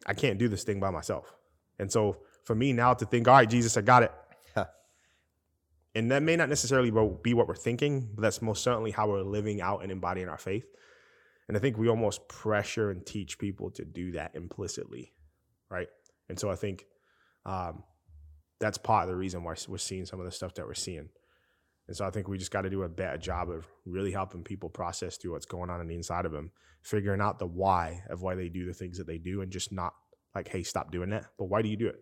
[0.06, 1.34] I can't do this thing by myself.
[1.78, 4.12] And so for me now to think, all right, Jesus, I got it.
[5.94, 6.90] and that may not necessarily
[7.22, 10.38] be what we're thinking, but that's most certainly how we're living out and embodying our
[10.38, 10.66] faith.
[11.48, 15.12] And I think we almost pressure and teach people to do that implicitly,
[15.68, 15.88] right?
[16.28, 16.86] And so I think
[17.44, 17.82] um,
[18.60, 21.08] that's part of the reason why we're seeing some of the stuff that we're seeing.
[21.90, 24.44] And so I think we just got to do a better job of really helping
[24.44, 28.04] people process through what's going on in the inside of them, figuring out the why
[28.08, 29.94] of why they do the things that they do, and just not
[30.32, 31.24] like, hey, stop doing that.
[31.36, 31.98] But why do you do it?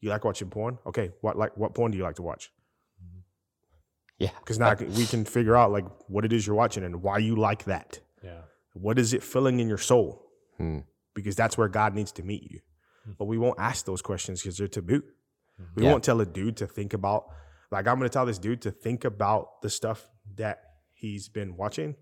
[0.00, 0.76] You like watching porn?
[0.84, 2.52] Okay, what like what porn do you like to watch?
[4.18, 4.28] Yeah.
[4.40, 7.34] Because now we can figure out like what it is you're watching and why you
[7.34, 8.00] like that.
[8.22, 8.42] Yeah.
[8.74, 10.28] What is it filling in your soul?
[10.58, 10.80] Hmm.
[11.14, 12.60] Because that's where God needs to meet you.
[13.18, 15.02] But we won't ask those questions because they're taboo.
[15.74, 15.90] We Yeah.
[15.92, 17.24] won't tell a dude to think about,
[17.72, 20.60] like, I'm going to tell this dude to think about the stuff that
[20.92, 21.96] he's been watching.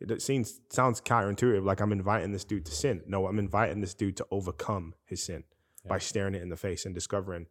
[0.00, 1.64] It seems sounds counterintuitive.
[1.64, 3.02] Like I'm inviting this dude to sin.
[3.06, 5.44] No, I'm inviting this dude to overcome his sin
[5.88, 7.46] by staring it in the face and discovering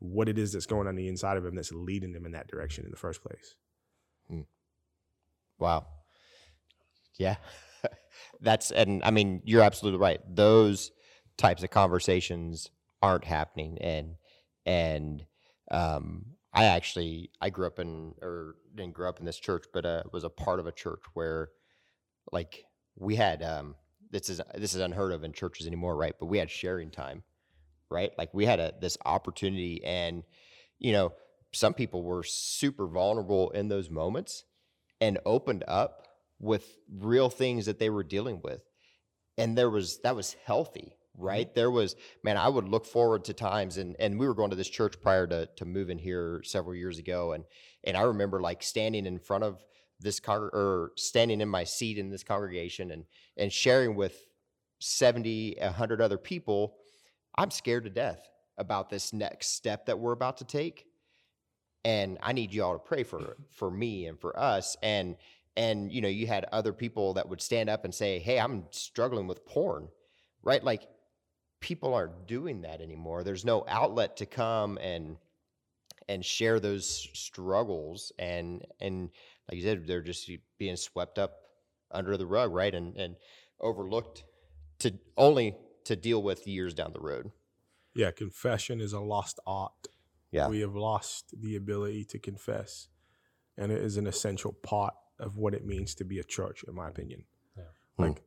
[0.00, 2.48] what it is that's going on the inside of him that's leading him in that
[2.48, 3.54] direction in the first place.
[5.58, 5.86] Wow.
[7.18, 7.36] Yeah.
[8.40, 10.20] That's and I mean you're absolutely right.
[10.28, 10.90] Those
[11.36, 12.70] types of conversations
[13.02, 14.16] aren't happening and
[14.66, 15.24] and
[15.70, 19.84] um I actually I grew up in or didn't grow up in this church but
[19.84, 21.50] uh was a part of a church where
[22.32, 22.64] like
[22.96, 23.74] we had um
[24.10, 26.14] this is this is unheard of in churches anymore, right?
[26.18, 27.24] But we had sharing time,
[27.90, 28.12] right?
[28.16, 30.22] Like we had a this opportunity and
[30.78, 31.12] you know,
[31.52, 34.44] some people were super vulnerable in those moments
[35.00, 36.06] and opened up
[36.38, 38.62] with real things that they were dealing with.
[39.36, 41.26] And there was that was healthy, Mm-hmm.
[41.26, 41.54] right?
[41.54, 44.56] There was, man, I would look forward to times and and we were going to
[44.56, 47.32] this church prior to to moving here several years ago.
[47.32, 47.44] And
[47.84, 49.64] and I remember like standing in front of
[50.00, 53.04] this con or standing in my seat in this congregation and
[53.36, 54.26] and sharing with
[54.80, 56.76] 70, 100 other people,
[57.36, 60.86] I'm scared to death about this next step that we're about to take.
[61.84, 64.76] And I need you all to pray for for me and for us.
[64.82, 65.16] And
[65.56, 68.64] and you know, you had other people that would stand up and say, Hey, I'm
[68.70, 69.88] struggling with porn,
[70.42, 70.62] right?
[70.62, 70.88] Like
[71.64, 73.24] people aren't doing that anymore.
[73.24, 75.16] There's no outlet to come and
[76.06, 79.08] and share those struggles and and
[79.48, 81.32] like you said, they're just being swept up
[81.90, 82.74] under the rug, right?
[82.74, 83.16] And and
[83.60, 84.24] overlooked
[84.80, 87.30] to only to deal with years down the road.
[87.94, 89.88] Yeah, confession is a lost art.
[90.30, 90.48] Yeah.
[90.48, 92.88] We have lost the ability to confess.
[93.56, 96.74] And it is an essential part of what it means to be a church, in
[96.74, 97.24] my opinion.
[97.56, 97.62] Yeah.
[97.96, 98.02] Hmm.
[98.02, 98.22] Like,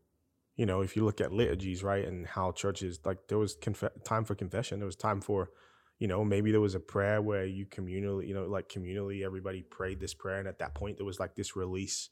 [0.57, 4.03] you know, if you look at liturgies, right, and how churches, like, there was conf-
[4.03, 4.79] time for confession.
[4.79, 5.51] There was time for,
[5.99, 9.61] you know, maybe there was a prayer where you communally, you know, like communally, everybody
[9.61, 10.39] prayed this prayer.
[10.39, 12.09] And at that point, there was like this release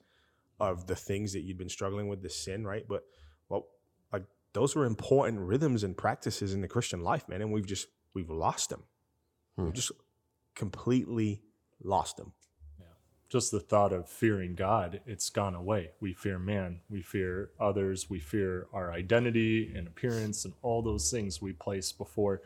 [0.60, 2.88] of the things that you'd been struggling with, the sin, right?
[2.88, 3.04] But,
[3.50, 3.66] well,
[4.14, 7.42] like, those were important rhythms and practices in the Christian life, man.
[7.42, 8.84] And we've just, we've lost them.
[9.56, 9.66] Hmm.
[9.66, 9.92] We've just
[10.54, 11.42] completely
[11.84, 12.34] lost them.
[13.30, 15.92] Just the thought of fearing God, it's gone away.
[16.00, 21.10] We fear man, we fear others, we fear our identity and appearance and all those
[21.12, 22.42] things we place before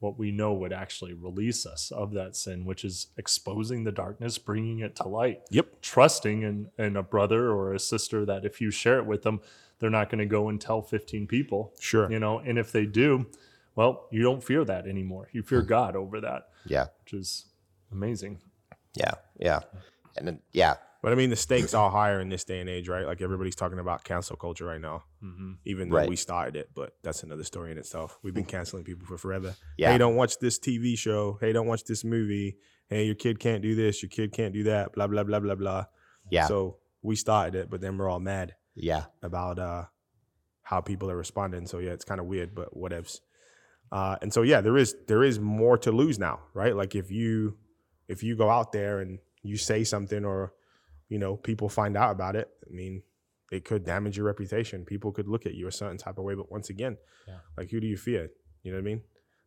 [0.00, 4.36] what we know would actually release us of that sin, which is exposing the darkness,
[4.36, 5.40] bringing it to light.
[5.50, 5.80] Yep.
[5.80, 9.40] Trusting in, in a brother or a sister that if you share it with them,
[9.78, 12.10] they're not going to go and tell 15 people, Sure.
[12.10, 13.26] you know, and if they do,
[13.76, 15.28] well, you don't fear that anymore.
[15.32, 15.68] You fear hmm.
[15.68, 16.88] God over that, Yeah.
[17.04, 17.46] which is
[17.90, 18.40] amazing.
[18.94, 19.14] Yeah.
[19.38, 19.60] Yeah.
[20.16, 20.74] And then yeah.
[21.02, 23.04] But I mean, the stakes are higher in this day and age, right?
[23.04, 26.08] Like everybody's talking about cancel culture right now, hmm even though Right.
[26.08, 26.70] we started it.
[26.74, 28.18] But that's another story in itself.
[28.22, 29.54] We've been canceling people for forever.
[29.76, 29.92] Yeah.
[29.92, 31.36] Hey, don't watch this TV show.
[31.42, 32.56] Hey, don't watch this movie.
[32.88, 34.02] Hey, your kid can't do this.
[34.02, 34.92] Your kid can't do that.
[34.94, 35.84] Blah blah blah blah blah.
[36.30, 36.46] Yeah.
[36.46, 39.04] So we started it, but then we're all mad yeah.
[39.22, 39.84] about uh,
[40.62, 41.66] how people are responding.
[41.66, 43.20] So yeah, it's kind of weird, but whatevs.
[43.92, 46.74] Uh, and so yeah, there is there is more to lose now, right?
[46.74, 47.58] Like if you
[48.08, 50.52] if you go out there and you say something or
[51.08, 53.02] you know people find out about it, I mean,
[53.52, 54.84] it could damage your reputation.
[54.84, 56.34] People could look at you a certain type of way.
[56.34, 56.96] But once again,
[57.28, 57.38] Yeah.
[57.56, 58.30] like who do you fear?
[58.62, 59.02] You know what I mean?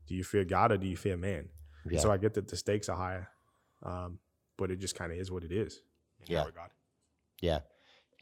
[0.08, 1.50] Do you fear God or do you fear man?
[1.90, 2.00] Yeah.
[2.00, 3.30] So I get that the stakes are higher,
[3.84, 4.20] um,
[4.58, 5.82] but it just kind of is what it is.
[6.26, 6.44] Yeah.
[7.42, 7.60] Yeah.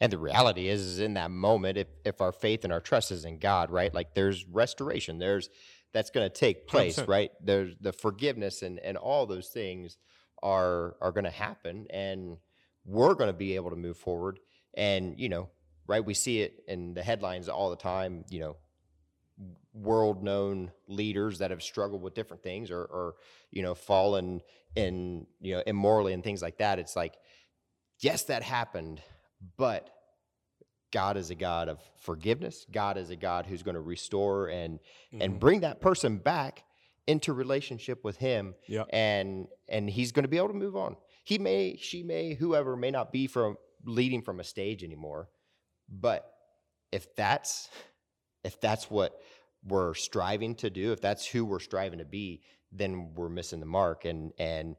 [0.00, 3.10] And the reality is, is in that moment, if, if our faith and our trust
[3.10, 3.92] is in God, right?
[3.94, 5.18] Like there's restoration.
[5.18, 5.48] There's
[5.94, 7.08] that's going to take place, 100%.
[7.08, 7.30] right?
[7.42, 9.96] There's the forgiveness and, and all those things
[10.42, 12.36] are are going to happen and
[12.84, 14.38] we're going to be able to move forward.
[14.74, 15.48] And, you know,
[15.86, 18.56] right, we see it in the headlines all the time, you know,
[19.72, 23.14] world known leaders that have struggled with different things or, or
[23.50, 24.40] you know, fallen
[24.74, 26.78] in, you know, immorally and things like that.
[26.78, 27.14] It's like,
[28.00, 29.02] yes, that happened,
[29.56, 29.90] but
[30.92, 32.64] God is a God of forgiveness.
[32.70, 34.78] God is a God who's going to restore and
[35.12, 35.40] and Mhm.
[35.40, 36.64] bring that person back
[37.06, 38.86] into relationship with Him, Yep.
[38.90, 40.96] and and He's going to be able to move on.
[41.24, 45.28] He may, she may, whoever may not be from leading from a stage anymore,
[45.88, 46.32] but
[46.92, 47.68] if that's
[48.44, 49.20] if that's what
[49.66, 53.66] we're striving to do, if that's who we're striving to be, then we're missing the
[53.66, 54.04] mark.
[54.04, 54.76] And and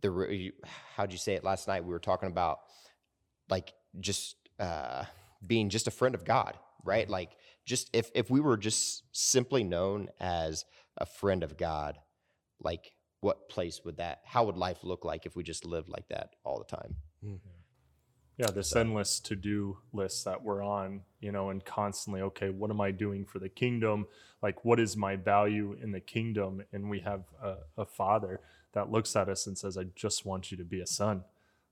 [0.00, 0.52] the
[0.96, 1.84] how'd you say it last night?
[1.84, 2.60] We were talking about
[3.48, 5.04] like just uh,
[5.46, 7.08] being just a friend of God, right?
[7.08, 10.64] Like just if if we were just simply known as
[10.96, 11.98] a friend of God,
[12.60, 14.20] like what place would that?
[14.24, 16.96] How would life look like if we just lived like that all the time?
[18.38, 22.70] Yeah, this endless to do list that we're on, you know, and constantly, okay, what
[22.70, 24.06] am I doing for the kingdom?
[24.42, 26.62] Like, what is my value in the kingdom?
[26.72, 28.40] And we have a, a father
[28.72, 31.24] that looks at us and says, I just want you to be a son.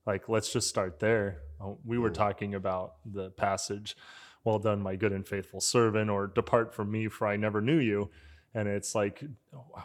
[0.05, 1.41] Like, let's just start there.
[1.59, 3.97] Uh, We were talking about the passage,
[4.43, 7.79] well done, my good and faithful servant, or depart from me, for I never knew
[7.79, 8.11] you.
[8.55, 9.23] And it's like,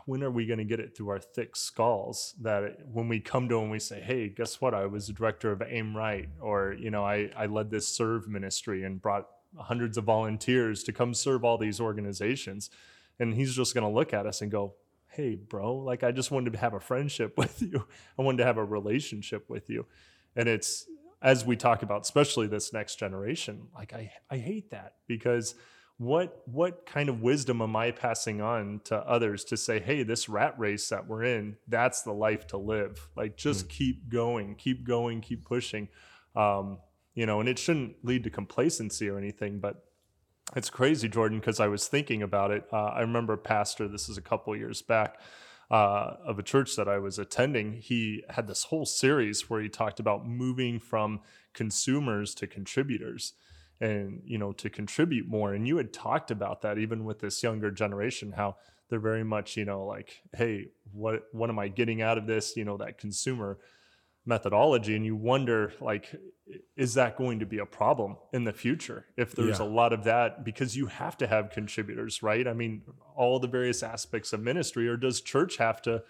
[0.07, 3.21] when are we going to get it through our thick skulls that it- when we
[3.21, 4.73] come to him, we say, hey, guess what?
[4.75, 8.27] I was the director of AIM Right, or, you know, I, I led this serve
[8.27, 12.71] ministry and brought hundreds of volunteers to come serve all these organizations.
[13.21, 14.75] And he's just going to look at us and go,
[15.09, 17.87] hey, bro, like I just wanted to have a friendship with you.
[18.19, 19.87] I wanted to have a relationship with you.
[20.35, 20.87] And it's,
[21.23, 25.55] as we talk about, especially this next generation, like I, I hate that because
[25.99, 30.29] what what kind of wisdom am I passing on to others to say, hey, this
[30.29, 33.09] rat race that we're in, that's the life to live.
[33.17, 33.71] Like just mm.
[33.71, 35.89] keep going, keep going, keep pushing.
[36.35, 36.79] Um,
[37.15, 39.85] you know, and it shouldn't lead to complacency or anything, but
[40.57, 42.67] it's crazy, Jordan, because I was thinking about it.
[42.73, 45.21] Uh, I remember a pastor, this is a couple years back,
[45.71, 47.75] uh, of a church that I was attending.
[47.75, 51.21] He had this whole series where he talked about moving from
[51.53, 53.35] consumers to contributors
[53.81, 55.55] and you know to contribute more.
[55.55, 58.57] And you had talked about that even with this younger generation how
[58.89, 62.57] they're very much you know like hey what what am i getting out of this?
[62.57, 63.59] You know that consumer
[64.27, 64.97] methodology.
[64.97, 66.15] And you wonder like
[66.77, 69.67] is that going to be a problem in the future if there's yeah.
[69.67, 70.45] a lot of that?
[70.45, 72.47] Because you have to have contributors right?
[72.47, 72.83] I mean
[73.17, 76.03] all the various aspects of ministry or does church have to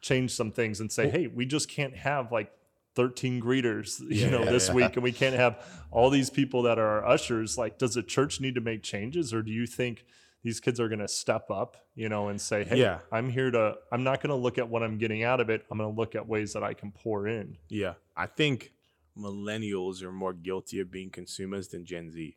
[0.00, 2.52] change some things and say well, hey we just can't have like
[2.96, 6.62] 13 greeters you yeah, know yeah, this week and we can't have all these people
[6.62, 10.04] that are ushers like does the church need to make changes or do you think
[10.46, 13.00] these kids are going to step up, you know, and say, "Hey, yeah.
[13.10, 13.74] I'm here to.
[13.90, 15.66] I'm not going to look at what I'm getting out of it.
[15.72, 18.72] I'm going to look at ways that I can pour in." Yeah, I think
[19.18, 22.36] millennials are more guilty of being consumers than Gen Z.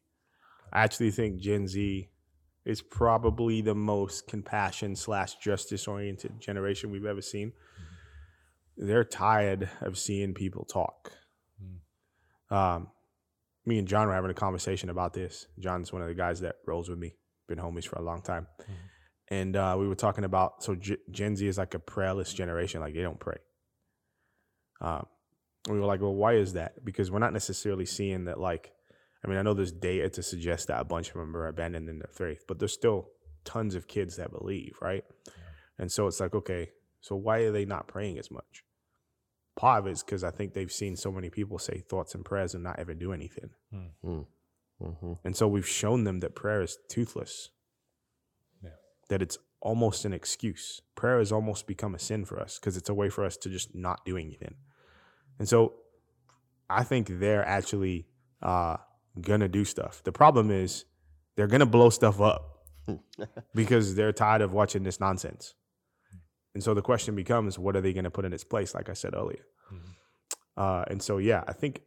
[0.73, 2.09] I actually think Gen Z
[2.65, 7.53] is probably the most compassion slash justice oriented generation we've ever seen.
[8.79, 11.11] They're tired of seeing people talk.
[11.61, 12.55] Mm.
[12.55, 12.87] Um,
[13.65, 15.45] me and John were having a conversation about this.
[15.59, 17.13] John's one of the guys that rolls with me
[17.47, 18.47] been homies for a long time.
[18.61, 18.73] Mm-hmm.
[19.31, 22.79] And uh, we were talking about so G- Gen Z is like a prayerless generation,
[22.79, 23.37] like they don't pray.
[24.81, 25.05] Um,
[25.69, 26.85] we were like, well, why is that?
[26.85, 28.39] Because we're not necessarily seeing that.
[28.39, 28.71] Like,
[29.23, 31.99] I mean, I know there's data to suggest that a bunch of them are abandoning
[31.99, 33.09] their faith, but there's still
[33.43, 35.03] tons of kids that believe, right?
[35.27, 35.33] Yeah.
[35.77, 36.69] And so it's like, okay,
[37.01, 38.63] so why are they not praying as much?
[39.59, 42.23] Part of it is because I think they've seen so many people say thoughts and
[42.23, 43.49] prayers and not ever do anything.
[43.73, 44.25] Mm.
[44.81, 45.13] Mm-hmm.
[45.25, 47.49] And so we've shown them that prayer is toothless,
[48.63, 48.69] yeah.
[49.09, 50.81] that it's almost an excuse.
[50.95, 53.49] Prayer has almost become a sin for us because it's a way for us to
[53.49, 54.55] just not do anything.
[55.39, 55.73] And so
[56.69, 58.07] I think they're actually
[58.41, 58.77] uh,
[59.19, 60.01] going to do stuff.
[60.05, 60.85] The problem is
[61.35, 62.63] they're going to blow stuff up
[63.53, 65.53] because they're tired of watching this nonsense.
[66.59, 68.75] And so the question becomes, what are they going to put in its place?
[68.75, 69.45] Like I said earlier.
[69.73, 69.91] Mm-hmm.
[70.61, 71.83] Uh, and so, yeah, I think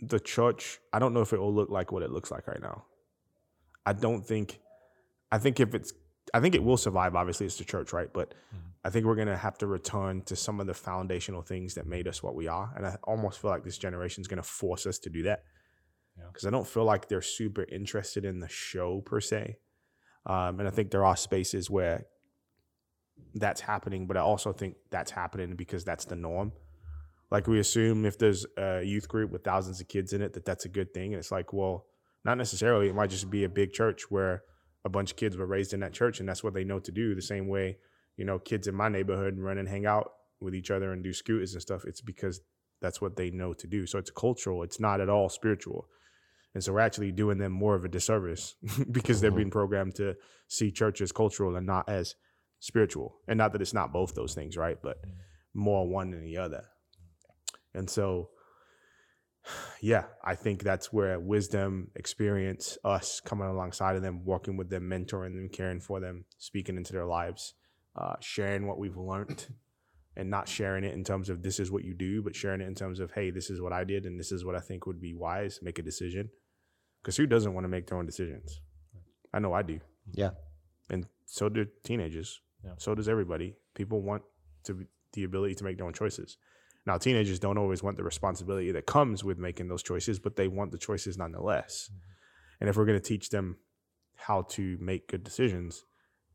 [0.00, 2.60] the church, I don't know if it will look like what it looks like right
[2.60, 2.84] now.
[3.86, 4.60] I don't think,
[5.32, 5.94] I think if it's,
[6.34, 7.14] I think it will survive.
[7.14, 8.12] Obviously, it's the church, right?
[8.12, 8.68] But mm-hmm.
[8.84, 11.86] I think we're going to have to return to some of the foundational things that
[11.86, 12.70] made us what we are.
[12.76, 15.44] And I almost feel like this generation is going to force us to do that.
[16.18, 16.48] Because yeah.
[16.48, 19.56] I don't feel like they're super interested in the show per se.
[20.26, 22.04] Um, and I think there are spaces where
[23.34, 26.52] that's happening, but I also think that's happening because that's the norm.
[27.30, 30.44] Like we assume if there's a youth group with thousands of kids in it that
[30.44, 31.12] that's a good thing.
[31.12, 31.86] And it's like well
[32.24, 32.88] not necessarily.
[32.88, 34.42] It might just be a big church where
[34.84, 36.92] a bunch of kids were raised in that church and that's what they know to
[36.92, 37.14] do.
[37.14, 37.78] The same way
[38.16, 41.12] you know kids in my neighborhood run and hang out with each other and do
[41.12, 41.84] scooters and stuff.
[41.84, 42.40] It's because
[42.80, 43.86] that's what they know to do.
[43.86, 44.62] So it's cultural.
[44.62, 45.88] It's not at all spiritual.
[46.54, 48.54] And so we're actually doing them more of a disservice
[48.90, 49.36] because they're mm-hmm.
[49.36, 50.16] being programmed to
[50.48, 52.14] see church as cultural and not as
[52.60, 55.12] spiritual and not that it's not both those things right but mm.
[55.54, 56.64] more one than the other
[57.74, 58.30] and so,
[59.80, 64.90] yeah, I think that's where wisdom, experience, us coming alongside of them, working with them,
[64.90, 67.54] mentoring them, caring for them, speaking into their lives,
[67.96, 69.46] uh, sharing what we've learned,
[70.16, 72.66] and not sharing it in terms of this is what you do, but sharing it
[72.66, 74.86] in terms of hey, this is what I did, and this is what I think
[74.86, 75.60] would be wise.
[75.62, 76.30] Make a decision,
[77.00, 78.60] because who doesn't want to make their own decisions?
[79.32, 79.80] I know I do.
[80.12, 80.30] Yeah,
[80.90, 82.40] and so do teenagers.
[82.64, 82.72] Yeah.
[82.78, 83.54] So does everybody.
[83.74, 84.22] People want
[84.64, 86.36] to the ability to make their own choices.
[86.86, 90.48] Now, teenagers don't always want the responsibility that comes with making those choices, but they
[90.48, 91.90] want the choices nonetheless.
[91.90, 92.00] Mm-hmm.
[92.60, 93.58] And if we're going to teach them
[94.16, 95.84] how to make good decisions,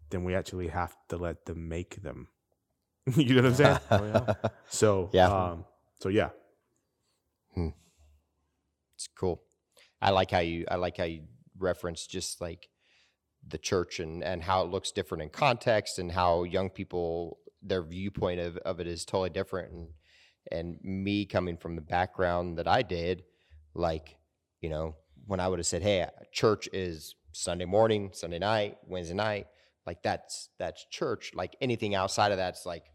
[0.09, 2.28] then we actually have to let them make them.
[3.15, 3.80] you know what I'm saying?
[3.91, 4.49] oh, yeah.
[4.67, 5.65] So yeah, um,
[5.99, 6.30] so yeah.
[7.53, 7.69] Hmm.
[8.95, 9.41] It's cool.
[10.01, 11.24] I like how you I like how you
[11.57, 12.69] reference just like
[13.47, 17.83] the church and and how it looks different in context and how young people their
[17.83, 19.87] viewpoint of, of it is totally different and
[20.51, 23.23] and me coming from the background that I did,
[23.73, 24.17] like,
[24.61, 29.15] you know, when I would have said, "Hey, church is Sunday morning, Sunday night, Wednesday
[29.15, 29.47] night,"
[29.85, 31.31] like that's that's church.
[31.33, 32.85] Like anything outside of that's like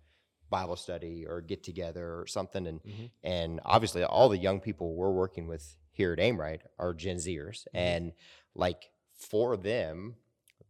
[0.51, 2.67] Bible study or get together or something.
[2.67, 3.07] And mm-hmm.
[3.23, 7.65] and obviously, all the young people we're working with here at Aimright are Gen Zers,
[7.69, 7.79] mm-hmm.
[7.79, 8.13] and
[8.55, 10.17] like for them,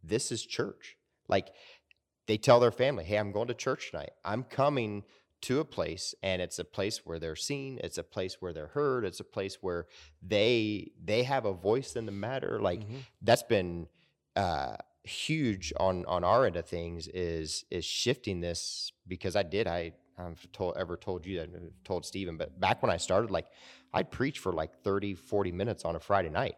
[0.03, 0.97] this is church.
[1.27, 1.49] Like
[2.27, 4.11] they tell their family, "Hey, I'm going to church tonight.
[4.23, 5.03] I'm coming
[5.41, 8.67] to a place and it's a place where they're seen it's a place where they're
[8.67, 9.87] heard it's a place where
[10.21, 13.05] they they have a voice in the matter like Mhm.
[13.21, 13.87] that's been
[14.35, 14.75] uh
[15.05, 19.93] huge on on our end of things is is shifting this because i did i
[20.17, 21.49] i've told ever told you that
[21.85, 23.47] told Stephen, but back when i started like
[23.93, 26.55] i'd preach for like 30 40 minutes on a friday night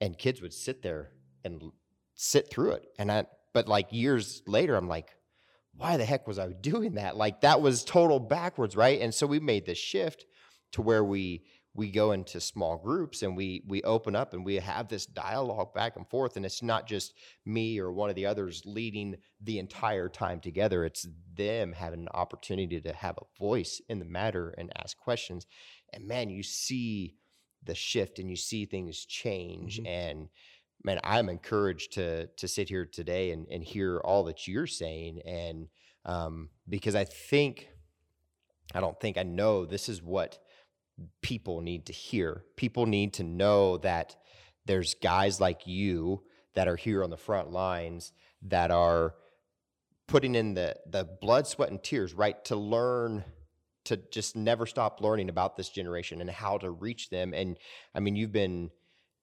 [0.00, 1.12] and kids would sit there
[1.44, 1.70] and
[2.14, 5.10] sit through it and i but like years later i'm like
[5.76, 7.16] why the heck was I doing that?
[7.16, 9.00] Like that was total backwards, right?
[9.00, 10.24] And so we made this shift
[10.72, 11.42] to where we
[11.76, 15.74] we go into small groups and we we open up and we have this dialogue
[15.74, 17.12] back and forth and it's not just
[17.44, 22.08] me or one of the others leading the entire time together it's them having an
[22.14, 25.46] opportunity to have a voice in the matter and ask questions
[25.92, 27.16] and man you see
[27.64, 29.88] the shift and you see things change Mhm.
[29.88, 30.28] and
[30.84, 35.22] man, I'm encouraged to to sit here today and, and hear all that you're saying.
[35.24, 35.68] And
[36.04, 37.68] um, because I think,
[38.74, 40.38] I don't think I know this is what
[41.22, 42.44] people need to hear.
[42.56, 44.16] People need to know that
[44.66, 46.22] there's guys like you
[46.54, 48.12] that are here on the front lines
[48.42, 49.14] that are
[50.06, 53.24] putting in the the blood, sweat, and tears, right, to learn
[53.84, 57.34] to just never stop learning about this generation and how to reach them.
[57.34, 57.58] And
[57.94, 58.70] I mean, you've been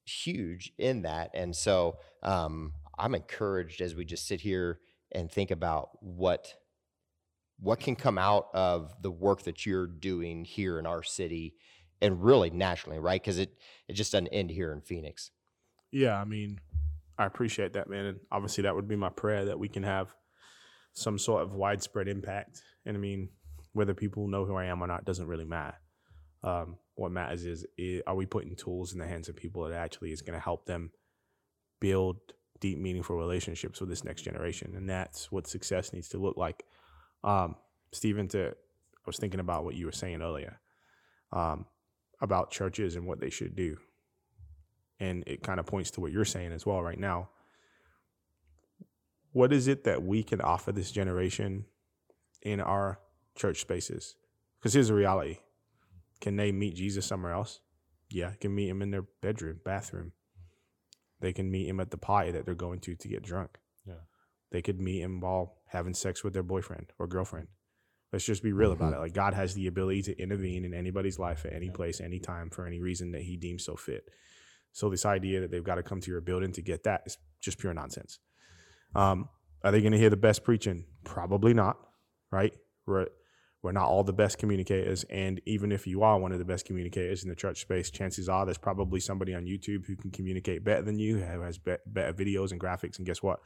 [0.04, 1.30] huge in that.
[1.34, 4.80] And so um, I'm encouraged as we just sit here
[5.12, 6.54] and think about what
[7.60, 11.54] what can come out of the work that you're doing here in our city
[12.00, 13.20] and really nationally, right?
[13.22, 13.54] Because it
[13.88, 15.30] it just doesn't end here in Phoenix.
[15.92, 16.58] Yeah, I mean,
[17.18, 18.06] I appreciate that, man.
[18.06, 20.12] And obviously, that would be my prayer that we can have
[20.94, 22.62] some sort of widespread impact.
[22.84, 23.28] And I mean,
[23.72, 25.76] whether people know who I am or not doesn't really matter.
[26.42, 29.78] Um, what matters is, i are we putting tools in the hands of people that
[29.78, 30.90] actually is going to help them
[31.80, 32.16] build
[32.60, 34.74] deep, meaningful relationships with this next generation?
[34.76, 36.64] And that's what success needs to look like.
[37.24, 37.56] Um,
[37.92, 40.60] Stephen, to I was thinking about what you were saying earlier
[41.32, 41.66] um,
[42.20, 43.78] about churches and what they should do
[45.02, 47.28] and it kind of points to what you're saying as well right now.
[49.32, 51.64] What is it that we can offer this generation
[52.40, 53.00] in our
[53.34, 54.14] church spaces?
[54.58, 55.38] Because here's the reality:
[56.22, 57.60] can they meet Jesus somewhere else?
[58.08, 60.12] Yeah, can meet him in their bedroom, bathroom.
[61.20, 63.58] They can meet him at the party that they're going to to get drunk.
[63.86, 64.02] Yeah.
[64.50, 67.48] They could meet him while having sex with their boyfriend or girlfriend.
[68.12, 68.98] Let's just be real about it.
[68.98, 71.72] Like God has the ability to intervene in anybody's life at any Yeah.
[71.72, 74.08] place, anytime, for any reason that He deems so fit.
[74.72, 77.18] So this idea that they've got to come to your building to get that is
[77.40, 78.18] just pure nonsense.
[78.94, 79.28] Um,
[79.62, 80.84] are they going to hear the best preaching?
[81.04, 81.78] Probably not.
[82.30, 82.54] Right?
[82.86, 83.06] We're
[83.62, 86.66] we're not all the best communicators, and even if you are one of the best
[86.66, 90.64] communicators in the church space, chances are there's probably somebody on YouTube who can communicate
[90.64, 92.98] better than you, who has be- better videos and graphics.
[92.98, 93.38] And guess what?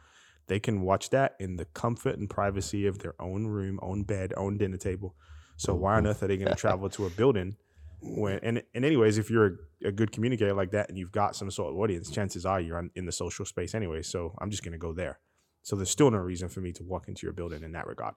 [0.46, 4.32] They can watch that in the comfort and privacy of their own room, own bed,
[4.36, 5.14] own dinner table.
[5.56, 7.56] So why on earth are they going to travel to a building
[8.00, 11.34] when and, and anyways if you're a, a good communicator like that and you've got
[11.34, 14.50] some sort of audience chances are you're on, in the social space anyway so i'm
[14.50, 15.18] just going to go there
[15.62, 18.14] so there's still no reason for me to walk into your building in that regard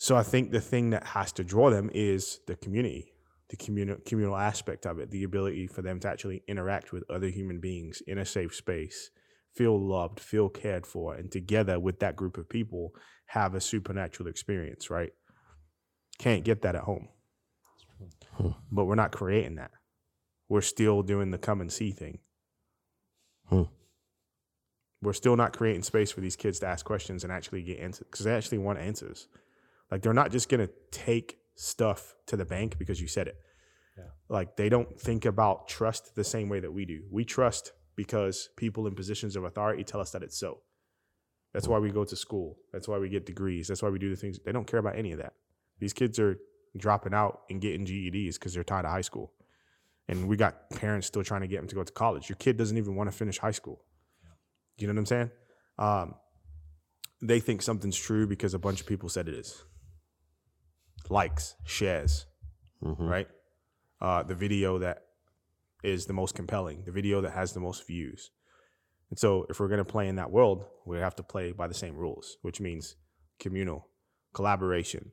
[0.00, 3.12] so i think the thing that has to draw them is the community
[3.50, 7.28] the communal communal aspect of it the ability for them to actually interact with other
[7.28, 9.10] human beings in a safe space
[9.54, 12.92] feel loved feel cared for and together with that group of people
[13.26, 15.12] have a supernatural experience right
[16.18, 17.08] can't get that at home
[18.70, 19.70] but we're not creating that.
[20.48, 22.18] We're still doing the come and see thing.
[23.48, 23.64] Hmm.
[25.02, 28.06] We're still not creating space for these kids to ask questions and actually get answers
[28.10, 29.28] because they actually want answers.
[29.90, 33.36] Like they're not just gonna take stuff to the bank because you said it.
[33.96, 34.04] Yeah.
[34.28, 37.02] Like they don't think about trust the same way that we do.
[37.10, 40.60] We trust because people in positions of authority tell us that it's so.
[41.52, 42.58] That's why we go to school.
[42.72, 43.66] That's why we get degrees.
[43.68, 44.38] That's why we do the things.
[44.44, 45.32] They don't care about any of that.
[45.80, 46.38] These kids are
[46.76, 49.32] dropping out and getting GEDs because they're tired of high school.
[50.08, 52.28] And we got parents still trying to get them to go to college.
[52.28, 53.84] Your kid doesn't even want to finish high school.
[54.76, 55.30] You know what I'm saying?
[55.78, 56.14] Um,
[57.20, 59.62] they think something's true because a bunch of people said it is.
[61.10, 62.26] Likes, shares,
[62.82, 63.10] Mhm.
[63.10, 63.28] right?
[64.00, 65.08] Uh, the video that
[65.82, 68.30] is the most compelling, the video that has the most views.
[69.10, 71.66] And so, if we're going to play in that world, we have to play by
[71.66, 72.96] the same rules, which means
[73.40, 73.88] communal,
[74.32, 75.12] collaboration,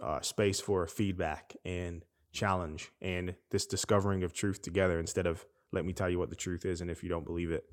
[0.00, 5.84] uh, space for feedback and challenge, and this discovering of truth together instead of let
[5.84, 7.64] me tell you what the truth is, and if you don't believe it,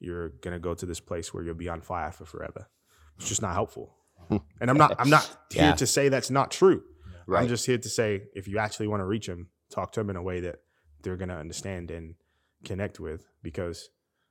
[0.00, 2.68] you're going to go to this place where you'll be on fire for forever.
[3.16, 3.96] It's just not helpful.
[4.28, 4.96] And I'm not.
[4.98, 5.72] I'm not here Yeah.
[5.74, 6.82] to say that's not true.
[7.26, 7.42] Right.
[7.42, 10.10] I'm just here to say if you actually want to reach them, talk to them
[10.10, 10.56] in a way that
[11.02, 12.14] they're going to understand and
[12.64, 13.88] connect with because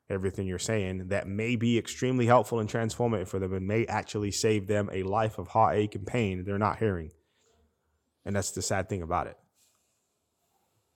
[0.09, 4.31] everything you're saying that may be extremely helpful and transformative for them and may actually
[4.31, 7.11] save them a life of heartache and pain they're not hearing.
[8.25, 9.37] And that's the sad thing about it.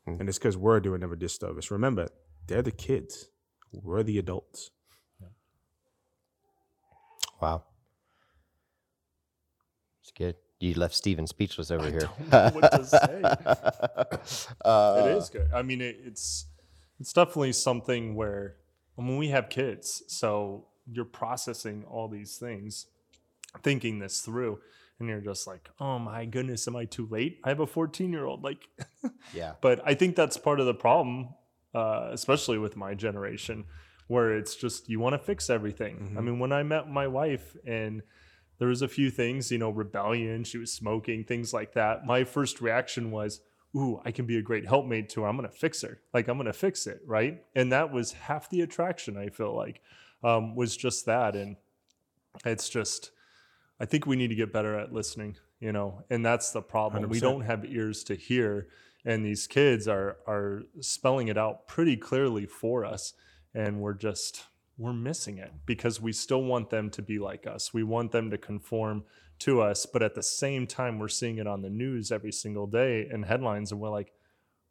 [0.06, 0.16] Hmm.
[0.20, 1.72] And it's because we're doing them a disservice.
[1.72, 2.10] Remember,
[2.48, 3.30] they're the kids.
[3.72, 4.72] We're the adults.
[7.42, 7.64] Wow.
[10.16, 10.36] Good.
[10.60, 12.10] You left Stephen speechless over here.
[12.30, 14.54] don't know what to say.
[14.64, 15.50] Uh, it is good.
[15.54, 16.46] I mean, it, it's
[17.00, 18.56] it's definitely something where
[18.98, 22.86] I mean, we have kids, so you're processing all these things,
[23.62, 24.60] thinking this through,
[25.00, 27.40] and you're just like, oh my goodness, am I too late?
[27.44, 28.44] I have a 14 year old.
[28.44, 28.60] Like,
[29.34, 29.54] Yeah.
[29.62, 31.30] but I think that's part of the problem,
[31.76, 33.66] uh, especially with my generation,
[34.08, 36.16] where it's just you want to fix everything.
[36.18, 38.02] I mean, when I met my wife and
[38.64, 42.06] there was a few things, you know, rebellion, she was smoking, things like that.
[42.06, 43.42] My first reaction was,
[43.76, 45.28] "Ooh, I can be a great helpmate to her.
[45.28, 46.00] I'm going to fix her.
[46.14, 49.18] Like I'm going to fix it, right?" And that was half the attraction.
[49.18, 49.82] I feel like
[50.24, 51.58] um, was just that, and
[52.46, 53.12] it's just.
[53.82, 57.10] I think we need to get better at listening, you know, and that's the problem.
[57.10, 57.22] We 100%.
[57.22, 58.70] don't have ears to hear,
[59.04, 63.12] and these kids are are spelling it out pretty clearly for us,
[63.54, 64.46] and we're just
[64.78, 67.74] we're missing it because we still want them to be like us.
[67.74, 69.04] We want them to conform
[69.40, 72.68] to us, but at the same time, we're seeing it on the news every single
[72.68, 74.14] day in headlines, and we're like,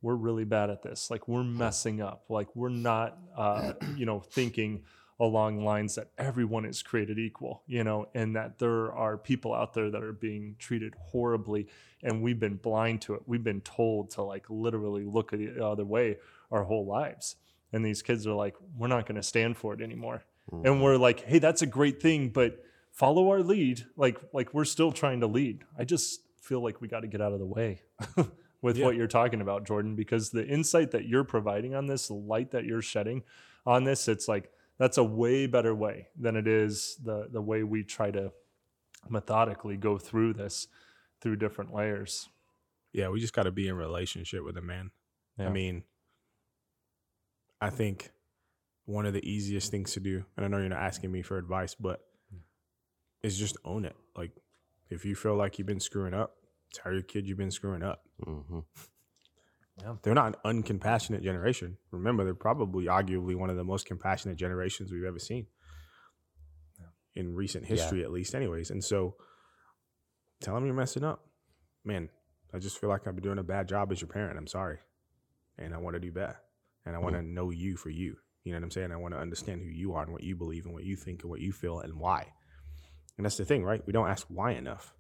[0.03, 1.11] we're really bad at this.
[1.11, 2.25] Like we're messing up.
[2.29, 4.83] Like we're not, uh, you know, thinking
[5.21, 9.73] along lines that everyone is created equal, you know, and that there are people out
[9.73, 11.69] there that are being treated horribly,
[12.03, 13.23] and we've been blind to it.
[13.27, 16.19] We've been told to like literally look the other way
[16.51, 17.37] our whole lives,
[17.73, 20.65] and these kids are like, we're not going to stand for it anymore, mm.
[20.65, 23.85] and we're like, hey, that's a great thing, but follow our lead.
[23.97, 25.65] Like like we're still trying to lead.
[25.79, 27.83] I just feel like we got to get out of the way.
[28.63, 28.87] with Yeah.
[28.87, 32.53] what you're talking about, Jordan, because the insight that you're providing on this, the light
[32.53, 33.25] that you're shedding
[33.67, 37.63] on this, it's like that's a way better way than it is the the way
[37.63, 38.33] we try to
[39.09, 40.69] methodically go through this
[41.21, 42.29] through different layers.
[42.93, 44.91] Yeah, we just got to be in relationship with a man.
[45.39, 45.83] I mean,
[47.63, 48.11] I think
[48.87, 51.39] one of the easiest things to do, and I know you're not asking me for
[51.39, 52.01] advice, but
[53.23, 53.95] is just own it.
[54.17, 54.33] Like,
[54.91, 56.35] if you feel like you've been screwing up,
[56.75, 58.03] tell your kid you've been screwing up.
[58.25, 58.61] hmm
[60.03, 61.79] They're not an uncompassionate generation.
[61.93, 65.47] Remember, they're probably arguably one of the most compassionate generations we've ever seen
[67.15, 68.71] in recent history, at least, anyways.
[68.71, 69.15] And so,
[70.41, 71.25] tell them you're messing up,
[71.85, 72.09] man.
[72.53, 74.37] I just feel like I've been doing a bad job as your parent.
[74.37, 74.79] I'm sorry,
[75.59, 76.37] and I want to do better,
[76.87, 78.17] and I want to know you for you.
[78.45, 78.91] You know what I'm saying?
[78.93, 81.23] I want to understand who you are and what you believe and what you think
[81.23, 82.27] and what you feel and why.
[83.17, 83.83] And that's the thing, right?
[83.87, 84.95] We don't ask why enough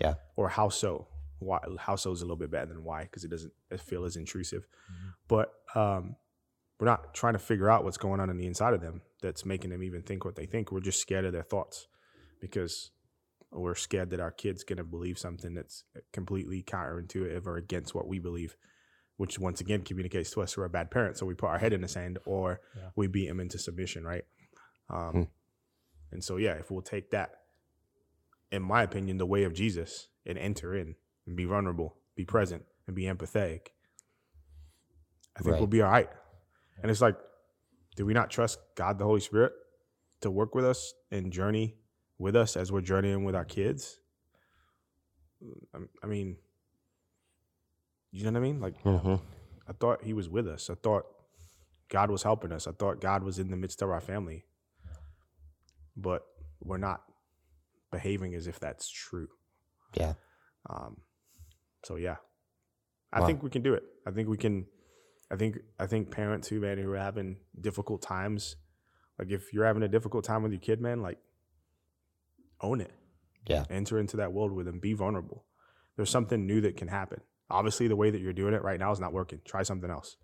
[0.00, 0.14] Yeah.
[0.36, 1.06] or how so.
[1.40, 4.16] Why how so is a little bit better than why because it doesn't feel as
[4.16, 4.66] intrusive.
[5.28, 6.16] But um,
[6.80, 9.44] we're not trying to figure out what's going on in the inside of them that's
[9.44, 10.72] making them even think what they think.
[10.72, 11.86] We're just scared of their thoughts
[12.40, 12.90] because
[13.52, 18.18] we're scared that our kid's gonna believe something that's completely counterintuitive or against what we
[18.18, 18.56] believe.
[19.18, 21.72] Which once again communicates to us we're a bad parent, so we put our head
[21.72, 22.90] in the sand or Yeah.
[22.96, 24.24] we beat him into submission, right?
[24.88, 25.22] Um, Hmm.
[26.10, 27.42] And so, yeah, if we'll take that,
[28.50, 30.94] in my opinion, the way of Jesus and enter in
[31.26, 33.68] and be vulnerable, be present, and be empathetic,
[35.36, 36.08] I think we'll be all right.
[36.82, 37.16] And it's like,
[37.96, 39.52] do we not trust God, the Holy Spirit,
[40.22, 41.76] to work with us and journey
[42.18, 44.00] with us as we're journeying with our kids?
[45.74, 46.38] I- I mean,
[48.10, 48.60] you know what I mean?
[48.60, 49.16] Like, hmm
[49.68, 50.70] I thought He was with us.
[50.70, 51.04] I thought
[51.90, 52.66] God was helping us.
[52.66, 54.44] I thought God was in the midst of our family.
[55.96, 56.22] But
[56.60, 57.02] we're not
[57.90, 59.28] behaving as if that's true.
[59.94, 60.14] Yeah.
[60.68, 60.98] Um,
[61.84, 62.16] so yeah,
[63.12, 63.26] I Wow.
[63.26, 63.82] think we can do it.
[64.06, 64.66] I think we can.
[65.30, 68.56] I think I think parents who man who are having difficult times,
[69.18, 71.18] like if you're having a difficult time with your kid, man, like
[72.60, 72.92] own it.
[73.46, 73.64] Yeah.
[73.70, 74.78] Enter into that world with them.
[74.80, 75.44] Be vulnerable.
[75.96, 77.20] There's something new that can happen.
[77.50, 79.40] Obviously, the way that you're doing it right now is not working.
[79.44, 80.16] Try something else.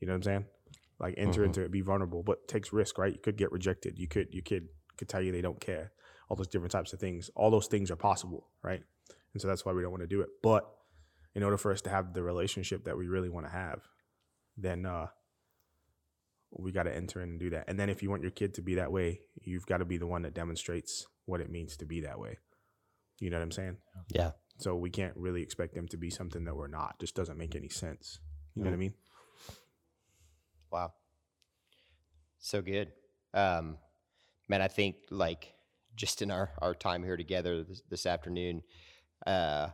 [0.00, 0.44] You know what I'm saying?
[0.98, 1.46] Like enter Mhm.
[1.46, 3.12] into it, be vulnerable, but takes risk, right?
[3.12, 3.98] You could get rejected.
[3.98, 5.92] You could your kid could tell you they don't care.
[6.28, 7.28] All those different types of things.
[7.34, 8.82] All those things are possible, right?
[9.32, 10.28] And so that's why we don't want to do it.
[10.42, 10.64] But
[11.34, 13.88] in order for us to have the relationship that we really want to have,
[14.56, 15.08] then uh
[16.50, 17.64] we got to enter in and do that.
[17.68, 19.96] And then if you want your kid to be that way, you've got to be
[19.96, 22.38] the one that demonstrates what it means to be that way.
[23.20, 23.78] You know what I'm saying?
[24.08, 24.32] Yeah.
[24.58, 26.98] So we can't really expect them to be something that we're not.
[27.00, 28.20] Just doesn't make any sense.
[28.54, 28.94] You know what I mean?
[30.70, 30.92] Wow.
[32.38, 32.92] So good.
[33.34, 33.78] Um,
[34.48, 35.54] man, I think like
[35.96, 38.62] just in our, our time here together this, this afternoon,
[39.26, 39.68] uh,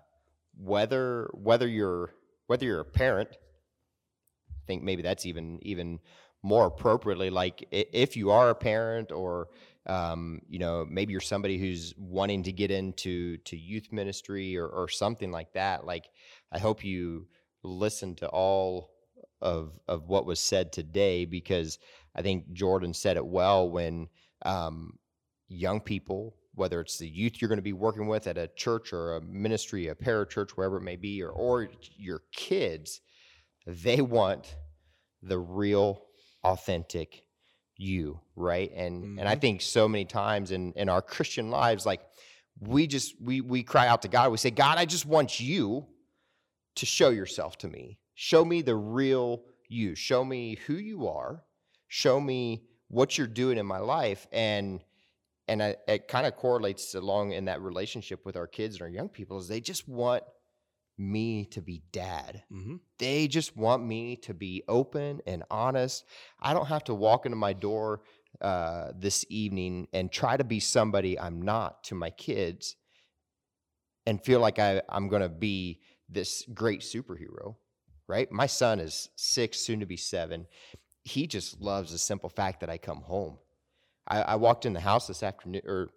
[0.57, 2.11] whether whether you're
[2.47, 6.01] whether you're a parent, I think maybe that's even even
[6.43, 9.49] more appropriately like if you are a parent or
[9.89, 14.67] um, you know maybe you're somebody who's wanting to get into to youth ministry or,
[14.67, 16.07] or something like that like
[16.53, 17.27] I hope you
[17.63, 18.91] listen to all
[19.41, 21.79] of of what was said today because
[22.15, 24.09] I think Jordan said it well when
[24.45, 24.99] um,
[25.49, 28.93] young people, whether it's the youth you're going to be working with at a church
[28.93, 33.01] or a ministry, a parachurch, wherever it may be, or or your kids,
[33.67, 34.57] they want
[35.23, 36.03] the real,
[36.45, 37.25] authentic
[37.79, 38.71] you, right?
[38.75, 39.41] And and I Mhm.
[39.41, 42.03] think so many times in in our Christian lives, like
[42.61, 44.31] we just we we cry out to God.
[44.31, 45.87] We say, God, I just want you
[46.75, 47.99] to show yourself to me.
[48.15, 49.95] Show me the real you.
[49.95, 51.45] Show me who you are.
[51.87, 54.27] Show me what you're doing in my life.
[54.33, 54.85] And
[55.47, 58.89] and I, it kind of correlates along in that relationship with our kids and our
[58.89, 60.25] young people is they just want
[60.99, 62.43] me to be dad.
[62.53, 62.77] Mm-hmm.
[62.99, 66.05] They just want me to be open and honest.
[66.41, 68.03] I don't have to walk into my door
[68.41, 72.77] uh, this evening and try to be somebody I'm not to my kids
[74.07, 77.57] and feel like I, I'm going to be this great superhero,
[78.07, 78.31] right?
[78.33, 80.47] My son is six, soon to be seven.
[81.05, 83.39] He just loves the simple fact that I come home.
[84.07, 85.89] I, I walked in the house this afternoon or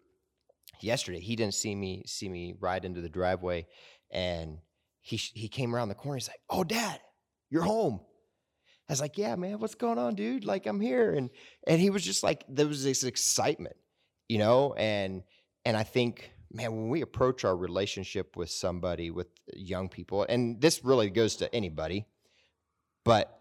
[0.81, 1.19] yesterday.
[1.19, 3.67] He didn't see me see me ride into the driveway,
[4.11, 4.57] and
[5.01, 6.17] he he came around the corner.
[6.17, 6.99] He's like, "Oh, Dad,
[7.49, 7.99] you're home."
[8.89, 10.45] I was like, "Yeah, man, what's going on, dude?
[10.45, 11.29] Like, I'm here." And
[11.67, 13.75] and he was just like, there was this excitement,
[14.29, 15.23] you know, and
[15.65, 20.59] and I think, man, when we approach our relationship with somebody, with young people, and
[20.61, 22.05] this really goes to anybody,
[23.03, 23.37] but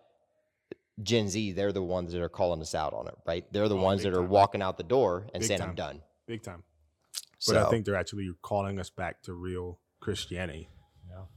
[1.03, 3.51] Gen Z, they're the ones that are calling us out on it, right?
[3.53, 4.29] They're the Oh, ones that are time.
[4.29, 6.63] walking out the door and Big saying, "I'm done." Big time.
[7.39, 10.69] So But I think they're actually calling us back to real Christianity.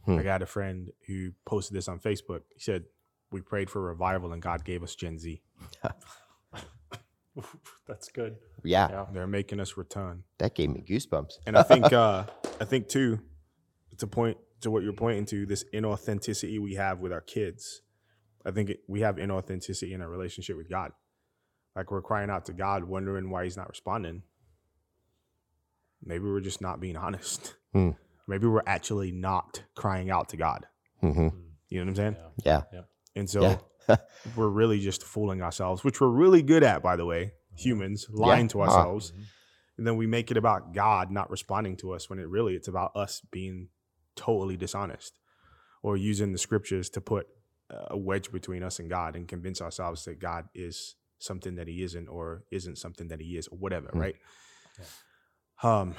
[0.08, 0.14] Yeah.
[0.14, 0.20] Hmm.
[0.20, 2.42] I got a friend who posted this on Facebook.
[2.54, 2.84] He said,
[3.32, 5.42] We prayed for revival and God gave us Gen Z.
[7.88, 8.38] That's good.
[8.64, 9.06] yeah, Yeah.
[9.12, 10.24] They're making us return.
[10.38, 11.34] that gave me goosebumps.
[11.48, 12.26] And I think uh
[12.62, 13.20] I think too,
[13.98, 17.82] to point to what you're pointing to, this inauthenticity we have with our kids.
[18.46, 20.92] I think it, we have inauthenticity in our relationship with God.
[21.76, 24.22] Like we're crying out to God, wondering why He's not responding.
[26.06, 27.56] Maybe we're just not being honest.
[27.74, 27.92] Hmm.
[28.28, 30.66] Maybe we're actually not crying out to God.
[31.02, 31.28] hmm
[31.70, 32.16] You know what I'm saying?
[32.46, 32.62] Yeah.
[32.72, 32.82] Yeah,
[33.16, 33.96] And so yeah,
[34.36, 38.48] we're really just fooling ourselves, which we're really good at, by the way, humans lying
[38.50, 38.64] to Ah.
[38.66, 39.12] ourselves.
[39.12, 39.24] Mhm.
[39.78, 42.68] And then we make it about God not responding to us when it really it's
[42.68, 43.70] about us being
[44.16, 45.20] totally dishonest
[45.82, 47.28] or using the scriptures to put
[47.70, 51.82] a wedge between us and God and convince ourselves that God is something that he
[51.82, 54.00] isn't or isn't something that he is or whatever, Mm.
[54.00, 54.16] right?
[55.64, 55.96] Um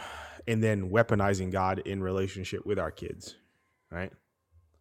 [0.47, 3.35] and then weaponizing God in relationship with our kids,
[3.91, 4.12] right?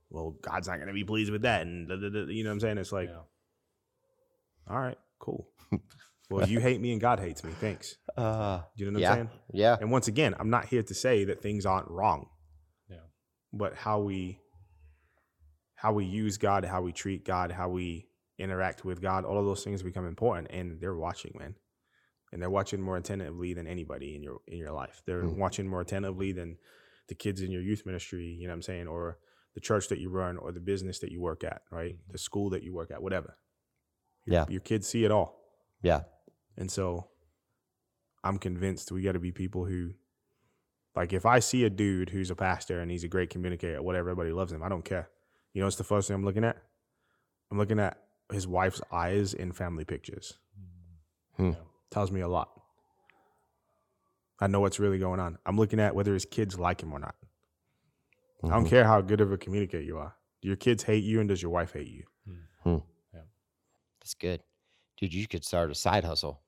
[0.10, 2.50] Well, God's not going to be pleased with that and da, da, da, you know
[2.50, 2.78] what I'm saying?
[2.78, 3.22] It's like Yeah.
[4.70, 5.50] all right, cool.
[6.30, 7.52] well, you hate me and God hates me.
[7.60, 7.96] Thanks.
[8.18, 9.30] uh, Do you know what yeah, I'm saying?
[9.54, 12.28] yeah, And once again, I'm not here to say that things aren't wrong.
[12.90, 12.98] Yeah.
[13.54, 14.40] But how we
[15.76, 18.08] how we use God, how we treat God, how we
[18.38, 21.56] interact with God, all of those things become important and they're watching, man.
[22.34, 25.02] And they're watching more attentively than anybody in your in your life.
[25.06, 25.38] They're Mhm.
[25.38, 26.58] watching more attentively than
[27.08, 29.20] the kids in your youth ministry, you know what I'm saying, or
[29.54, 31.96] the church that you run or the business that you work at, right?
[32.10, 33.38] The school that you work at, whatever.
[34.26, 34.46] Your- Yeah.
[34.50, 35.40] Your kids see it all.
[35.82, 36.04] yeah,
[36.58, 37.10] And so
[38.24, 39.94] I'm convinced we got to be people who,
[40.96, 44.10] like, if I see a dude who's a pastor and he's a great communicator, whatever,
[44.10, 45.10] everybody loves him, I don't care.
[45.54, 46.58] You know, it's the first thing I'm looking at?
[47.52, 50.40] I'm looking at his wife's eyes in family pictures.
[51.36, 51.50] Hmm.
[51.52, 51.56] Yeah.
[51.94, 52.50] Tells me a lot.
[54.40, 55.38] I know what's really going on.
[55.46, 57.14] I'm looking at whether his kids like him or not.
[58.44, 58.70] I don't Mhm.
[58.70, 60.18] care how good of a communicator you are.
[60.42, 62.06] Do your kids hate you and does your wife hate you?
[64.02, 64.44] That's good,
[64.98, 65.14] dude.
[65.14, 66.44] You could start a side hustle.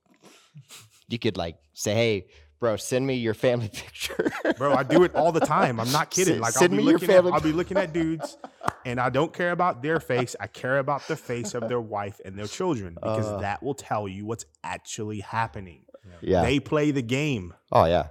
[1.07, 2.29] You could like say, "Hey,
[2.59, 5.79] bro, send me your family picture." Bro, I do it all the time.
[5.79, 6.39] I'm not kidding.
[6.39, 8.37] Like send I'll be me your looking family at, I'll be looking at dudes
[8.85, 10.35] and I don't care about their face.
[10.39, 13.37] I care about the face of their wife and their children because Uh.
[13.39, 15.83] that will tell you what's actually happening.
[16.21, 16.41] yeah.
[16.43, 17.53] They play the game.
[17.71, 18.07] oh yeah.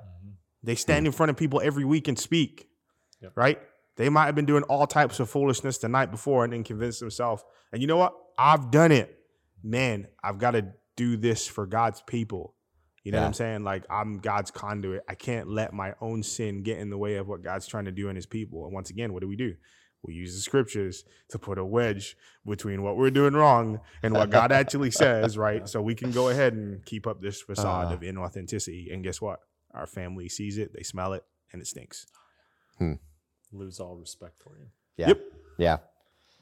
[0.62, 2.68] They stand in front of people every week and speak.
[3.20, 3.32] Yep.
[3.36, 3.58] Right?
[3.96, 6.98] They might have been doing all types of foolishness the night before and then convince
[6.98, 7.44] themselves.
[7.72, 8.14] And you know what?
[8.38, 9.16] I've done it.
[9.62, 10.66] Man, I've got to
[10.96, 12.54] do this for God's people.
[13.04, 13.64] You know what I'm saying?
[13.64, 15.02] Like I'm God's conduit.
[15.08, 17.92] I can't let my own sin get in the way of what God's trying to
[17.92, 18.64] do in his people.
[18.64, 19.54] And once again, what do we do?
[20.02, 24.28] We use the scriptures to put a wedge between what we're doing wrong and what
[24.30, 25.66] God actually says, right?
[25.68, 27.94] So we can go ahead and keep up this facade Uh.
[27.94, 28.92] of inauthenticity.
[28.92, 29.40] And guess what?
[29.72, 32.06] Our family sees it, they smell it, and it stinks.
[33.52, 34.66] Lose all respect for you.
[34.96, 35.08] Yeah.
[35.08, 35.20] Yep.
[35.58, 35.76] Yeah.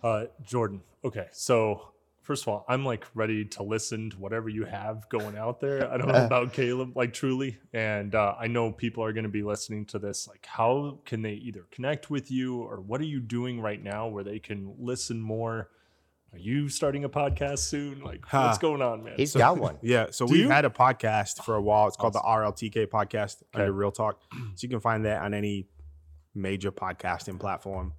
[0.02, 0.82] Uh, Jordan.
[1.04, 1.91] Okay, so
[2.22, 5.92] first of all, I'm like ready to listen to whatever you have going out there.
[5.92, 9.28] I don't know about Caleb, like truly, and uh, I know people are going to
[9.30, 10.26] be listening to this.
[10.28, 14.08] Like, how can they either connect with you, or what are you doing right now
[14.08, 15.68] where they can listen more?
[16.34, 18.00] Are you starting a podcast soon?
[18.02, 18.44] Like, Huh.
[18.46, 19.14] what's going on, man?
[19.18, 19.76] He's got one.
[19.82, 20.48] Yeah, so Do we've you?
[20.48, 21.88] had a podcast for a while.
[21.88, 23.64] It's called the RLTK podcast Okay.
[23.64, 24.18] under Real Talk.
[24.54, 25.66] So you can find that on any
[26.34, 27.92] major podcasting platform.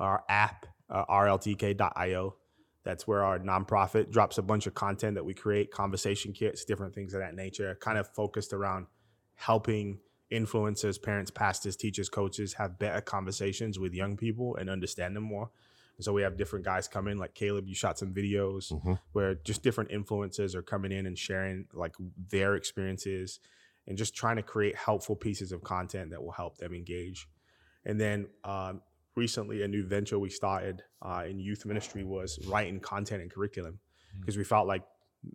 [0.00, 2.36] Our app, uh, rltk.io.
[2.84, 6.94] That's where our nonprofit drops a bunch of content that we create, conversation kits, different
[6.94, 8.86] things of that nature, kind of focused around
[9.34, 9.98] helping
[10.30, 15.50] influencers, parents, pastors, teachers, coaches have better conversations with young people and understand them more.
[15.96, 18.98] And so we have different guys come in, like Caleb, you shot some videos Mhm.
[19.12, 21.94] where just different influencers are coming in and sharing like
[22.30, 23.38] their experiences
[23.86, 27.28] and just trying to create helpful pieces of content that will help them engage.
[27.84, 28.82] And then um,
[29.16, 33.78] recently, a new venture we started uh, in youth ministry was writing content and curriculum.
[34.20, 34.84] Because we felt like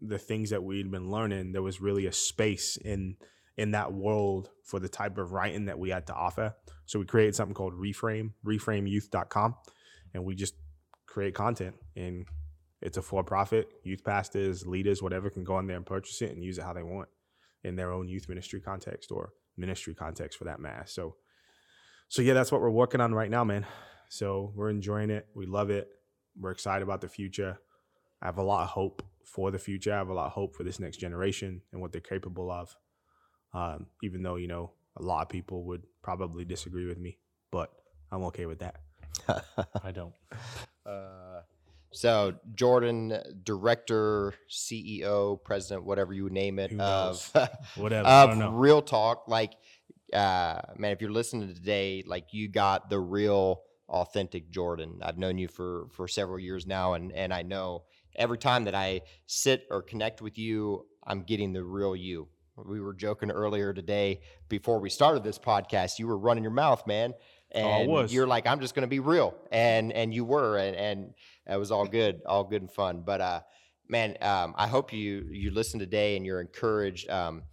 [0.01, 3.17] the things that we'd been learning, there was really a space in
[3.57, 6.55] in that world for the type of writing that we had to offer.
[6.85, 9.55] So we created something called Reframe, reframeyouth.com,
[10.13, 10.53] and we just
[11.05, 11.75] create content.
[11.97, 12.25] And
[12.81, 16.43] it's a for-profit youth pastors leaders whatever can go on there and purchase it and
[16.43, 17.09] use it how they want
[17.63, 21.15] in their own youth ministry context or ministry context for that mass so
[22.09, 23.65] so yeah that's what we're working on right now man.
[24.09, 25.27] So we're enjoying it.
[25.35, 25.87] We love it.
[26.39, 27.59] We're excited about the future.
[28.21, 29.93] I have a lot of hope for the future.
[29.93, 32.75] I have a lot of hope for this next generation and what they're capable of.
[33.53, 37.17] Um, even though you know a lot of people would probably disagree with me
[37.51, 37.71] but
[38.11, 38.77] i'm okay with that.
[39.83, 40.13] I don't.
[40.85, 41.41] Uh,
[41.91, 47.31] so Jordan, director, CEO, president, whatever you would name it, Who of
[47.75, 48.51] whatever i don't of know.
[48.51, 49.27] Real talk.
[49.27, 49.53] Like,
[50.13, 54.99] uh, man, if you're listening today, like you got the real, authentic Jordan.
[55.01, 57.83] I've known you for for several years now, and and I know
[58.15, 62.27] every time that I sit or connect with you, I'm getting the real you.
[62.55, 65.97] We were joking earlier today before we started this podcast.
[65.97, 67.13] You were running your mouth, man,
[67.55, 68.13] Oh, I and was.
[68.13, 71.13] you're like, "I'm just going to be real," and and you were, and and
[71.47, 73.01] it was all good, all good and fun.
[73.05, 73.41] But uh,
[73.87, 77.09] man, um, I hope you you listen today and you're encouraged.
[77.09, 77.43] Um,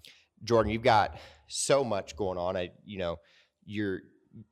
[0.45, 1.17] Jordan, you've got
[1.47, 2.57] so much going on.
[2.57, 3.17] I, you know,
[3.65, 4.01] you're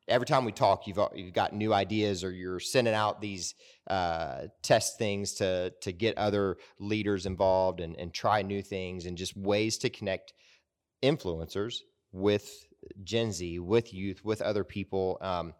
[0.08, 3.54] every time we talk, you've you've got new ideas, or you're sending out these
[3.88, 9.16] uh, test things to to get other leaders involved and and try new things and
[9.16, 10.32] just ways to connect
[11.02, 11.78] influencers
[12.12, 12.66] with
[13.02, 15.18] Gen Z, with youth, with other people.
[15.20, 15.54] Um,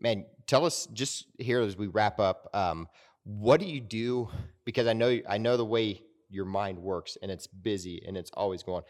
[0.00, 2.48] man, tell us just here as we wrap up.
[2.54, 2.88] Um,
[3.24, 4.28] what do you do?
[4.64, 8.30] Because I know I know the way your mind works, and it's busy and it's
[8.34, 8.84] always going.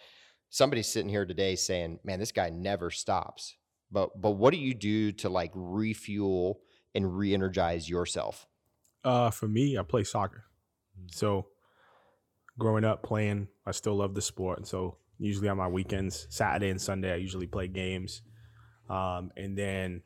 [0.55, 3.57] Somebody's sitting here today saying, "Man, this guy never stops."
[3.91, 6.61] But but what do you do to like refuel
[6.95, 8.47] and re-energize yourself?
[9.03, 10.45] Uh, for me, I play soccer.
[11.11, 11.49] So,
[12.57, 16.71] growing up playing, I still love the sport, and so usually on my weekends, Saturday
[16.71, 18.23] and Sunday, I usually play games,
[18.89, 20.03] um, and then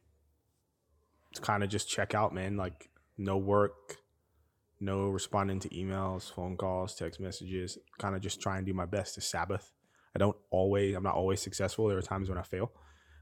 [1.43, 2.57] kind of just check out, man.
[2.57, 2.89] Like
[3.19, 3.99] no work,
[4.81, 7.77] no responding to emails, phone calls, text messages.
[7.99, 9.75] Kind of just try and do my best to Sabbath.
[10.19, 11.87] I don't always, I'm not always successful.
[11.87, 12.73] There are times when I fail.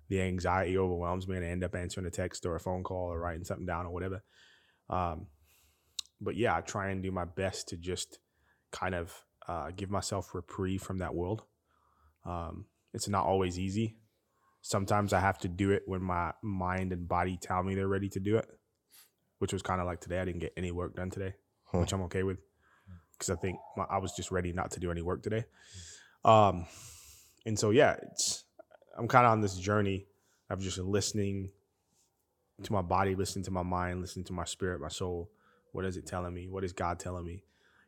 [0.08, 3.12] The anxiety overwhelms me, and I end up answering a text or a phone call
[3.12, 4.22] or writing something down or whatever.
[4.88, 5.26] Um,
[6.22, 8.18] but yeah, I try and do my best to just
[8.72, 9.12] kind of
[9.46, 11.42] uh, give myself reprieve from that world.
[12.24, 13.98] Um, it's not always easy.
[14.62, 18.08] Sometimes I have to do it when my mind and body tell me they're ready
[18.10, 18.46] to do it,
[19.38, 20.20] which was kind of like today.
[20.20, 21.34] I didn't get any work done today,
[21.64, 21.80] Huh.
[21.80, 22.38] which I'm okay with
[23.12, 25.44] because I think my, I was just ready not to do any work today.
[26.26, 26.66] Um,
[27.46, 28.44] and so yeah, it's
[28.98, 30.06] I'm kind of on this journey
[30.50, 31.50] of just listening
[32.62, 35.30] to my body, listening to my mind, listening to my spirit, my soul.
[35.72, 36.48] What is it telling me?
[36.48, 37.44] What is God telling me?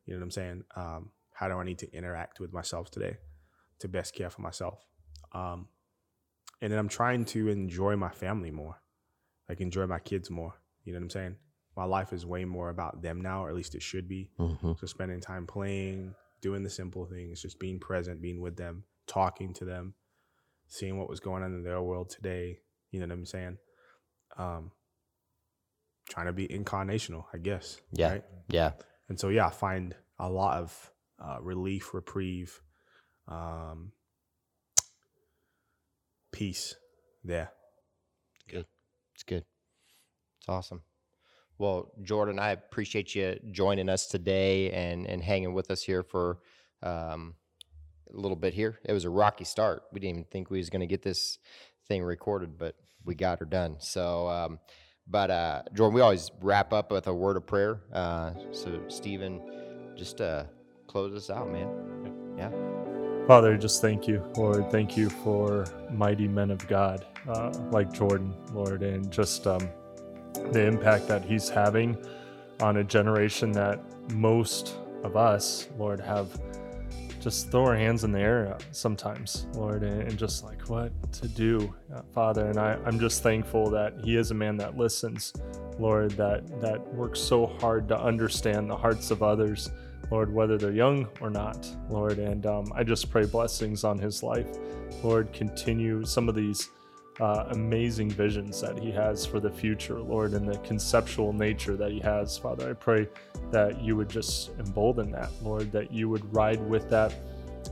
[0.06, 0.64] You know what I'm saying?
[0.76, 3.16] Um, how do I need to interact with myself today
[3.80, 4.84] to best care for myself?
[5.32, 5.68] Um,
[6.60, 8.80] and then I'm trying to enjoy my family more,
[9.48, 10.54] like enjoy my kids more.
[10.84, 11.36] You know what I'm saying?
[11.76, 14.30] My life is way more about them now, or at least it should be.
[14.38, 14.72] Mm-hmm.
[14.80, 19.52] So spending time playing, doing the simple things, just being present, being with them, talking
[19.54, 19.94] to them,
[20.68, 22.60] seeing what was going on in their world today.
[22.90, 23.58] You know what I'm saying?
[24.36, 24.70] Um,
[26.08, 27.80] trying to be incarnational, I guess.
[27.92, 28.10] Yeah.
[28.10, 28.24] Right?
[28.48, 28.72] Yeah.
[29.08, 32.60] And so, yeah, I find a lot of uh, relief, reprieve,
[33.26, 33.92] um,
[36.32, 36.76] peace
[37.24, 37.50] there.
[38.48, 38.66] Good.
[39.14, 39.44] It's good.
[40.38, 40.82] It's awesome.
[41.58, 46.38] Well, Jordan, I appreciate you joining us today and and hanging with us here for
[46.82, 47.34] um,
[48.12, 48.78] a little bit here.
[48.84, 49.82] It was a rocky start.
[49.92, 51.38] We didn't even think we was going to get this
[51.88, 53.76] thing recorded, but we got her done.
[53.80, 54.60] So, um,
[55.06, 57.80] but uh, Jordan, we always wrap up with a word of prayer.
[57.92, 59.40] Uh, so, Stephen
[59.96, 60.44] just uh,
[60.86, 61.68] close us out, man.
[62.36, 62.50] Yeah.
[63.26, 64.70] Father, just thank you, Lord.
[64.70, 69.68] Thank you for mighty men of God uh, like Jordan, Lord, and just um,
[70.52, 71.96] the impact that he's having
[72.60, 73.80] on a generation that
[74.12, 76.28] most of us, Lord, have
[77.20, 81.74] just throw our hands in the air sometimes, Lord, and, just like what to do,
[81.94, 82.46] uh, Father.
[82.46, 85.32] And I, I'm just thankful that He is a man that listens,
[85.78, 89.70] Lord, that that works so hard to understand the hearts of others,
[90.10, 92.18] Lord, whether they're young or not, Lord.
[92.18, 94.48] And um, I just pray blessings on his life,
[95.02, 95.32] Lord.
[95.32, 96.70] Continue some of these
[97.20, 101.90] uh, amazing visions that he has for the future, Lord, and the conceptual nature that
[101.90, 102.70] he has, Father.
[102.70, 103.08] I pray
[103.50, 107.14] that you would just embolden that, Lord, that you would ride with that,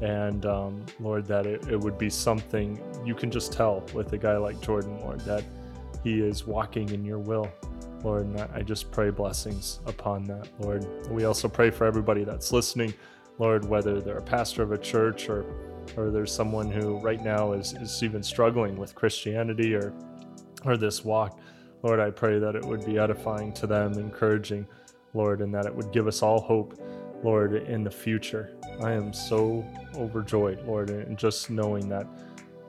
[0.03, 4.19] and um, Lord, that it, it would be something you can just tell with a
[4.19, 5.45] guy like Jordan, Lord, that
[6.03, 7.51] he is walking in your will.
[8.03, 10.87] Lord, and I just pray blessings upon that, Lord.
[11.11, 12.95] We also pray for everybody that's listening,
[13.39, 15.45] Lord, whether they're a pastor of a church or
[15.97, 19.93] or there's someone who right now is, is even struggling with Christianity or
[20.65, 21.39] or this walk,
[21.83, 24.67] Lord, I pray that it would be edifying to them, encouraging,
[25.15, 26.81] Lord, and that it would give us all hope,
[27.23, 28.57] Lord, in the future.
[28.81, 29.65] I am so
[29.95, 32.07] overjoyed, Lord, and just knowing that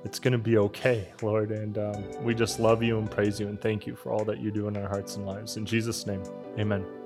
[0.04, 1.52] it's going to be okay, Lord.
[1.52, 4.40] And um, we just love you and praise you and thank you for all that
[4.40, 5.58] you do in our hearts and lives.
[5.58, 6.24] In Jesus' name,
[6.60, 6.97] amen.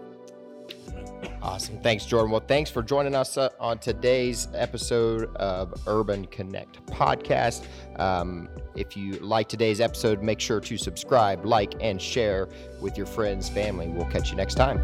[1.41, 1.80] Awesome.
[1.80, 2.32] Thanks, Jordan.
[2.32, 7.65] Well, thanks for joining us uh, on today's episode of Urban Connect podcast.
[7.99, 12.47] Um, if you like today's episode, make sure to subscribe, like, and share
[12.80, 13.88] with your friends, family.
[13.88, 14.80] We'll catch you next time.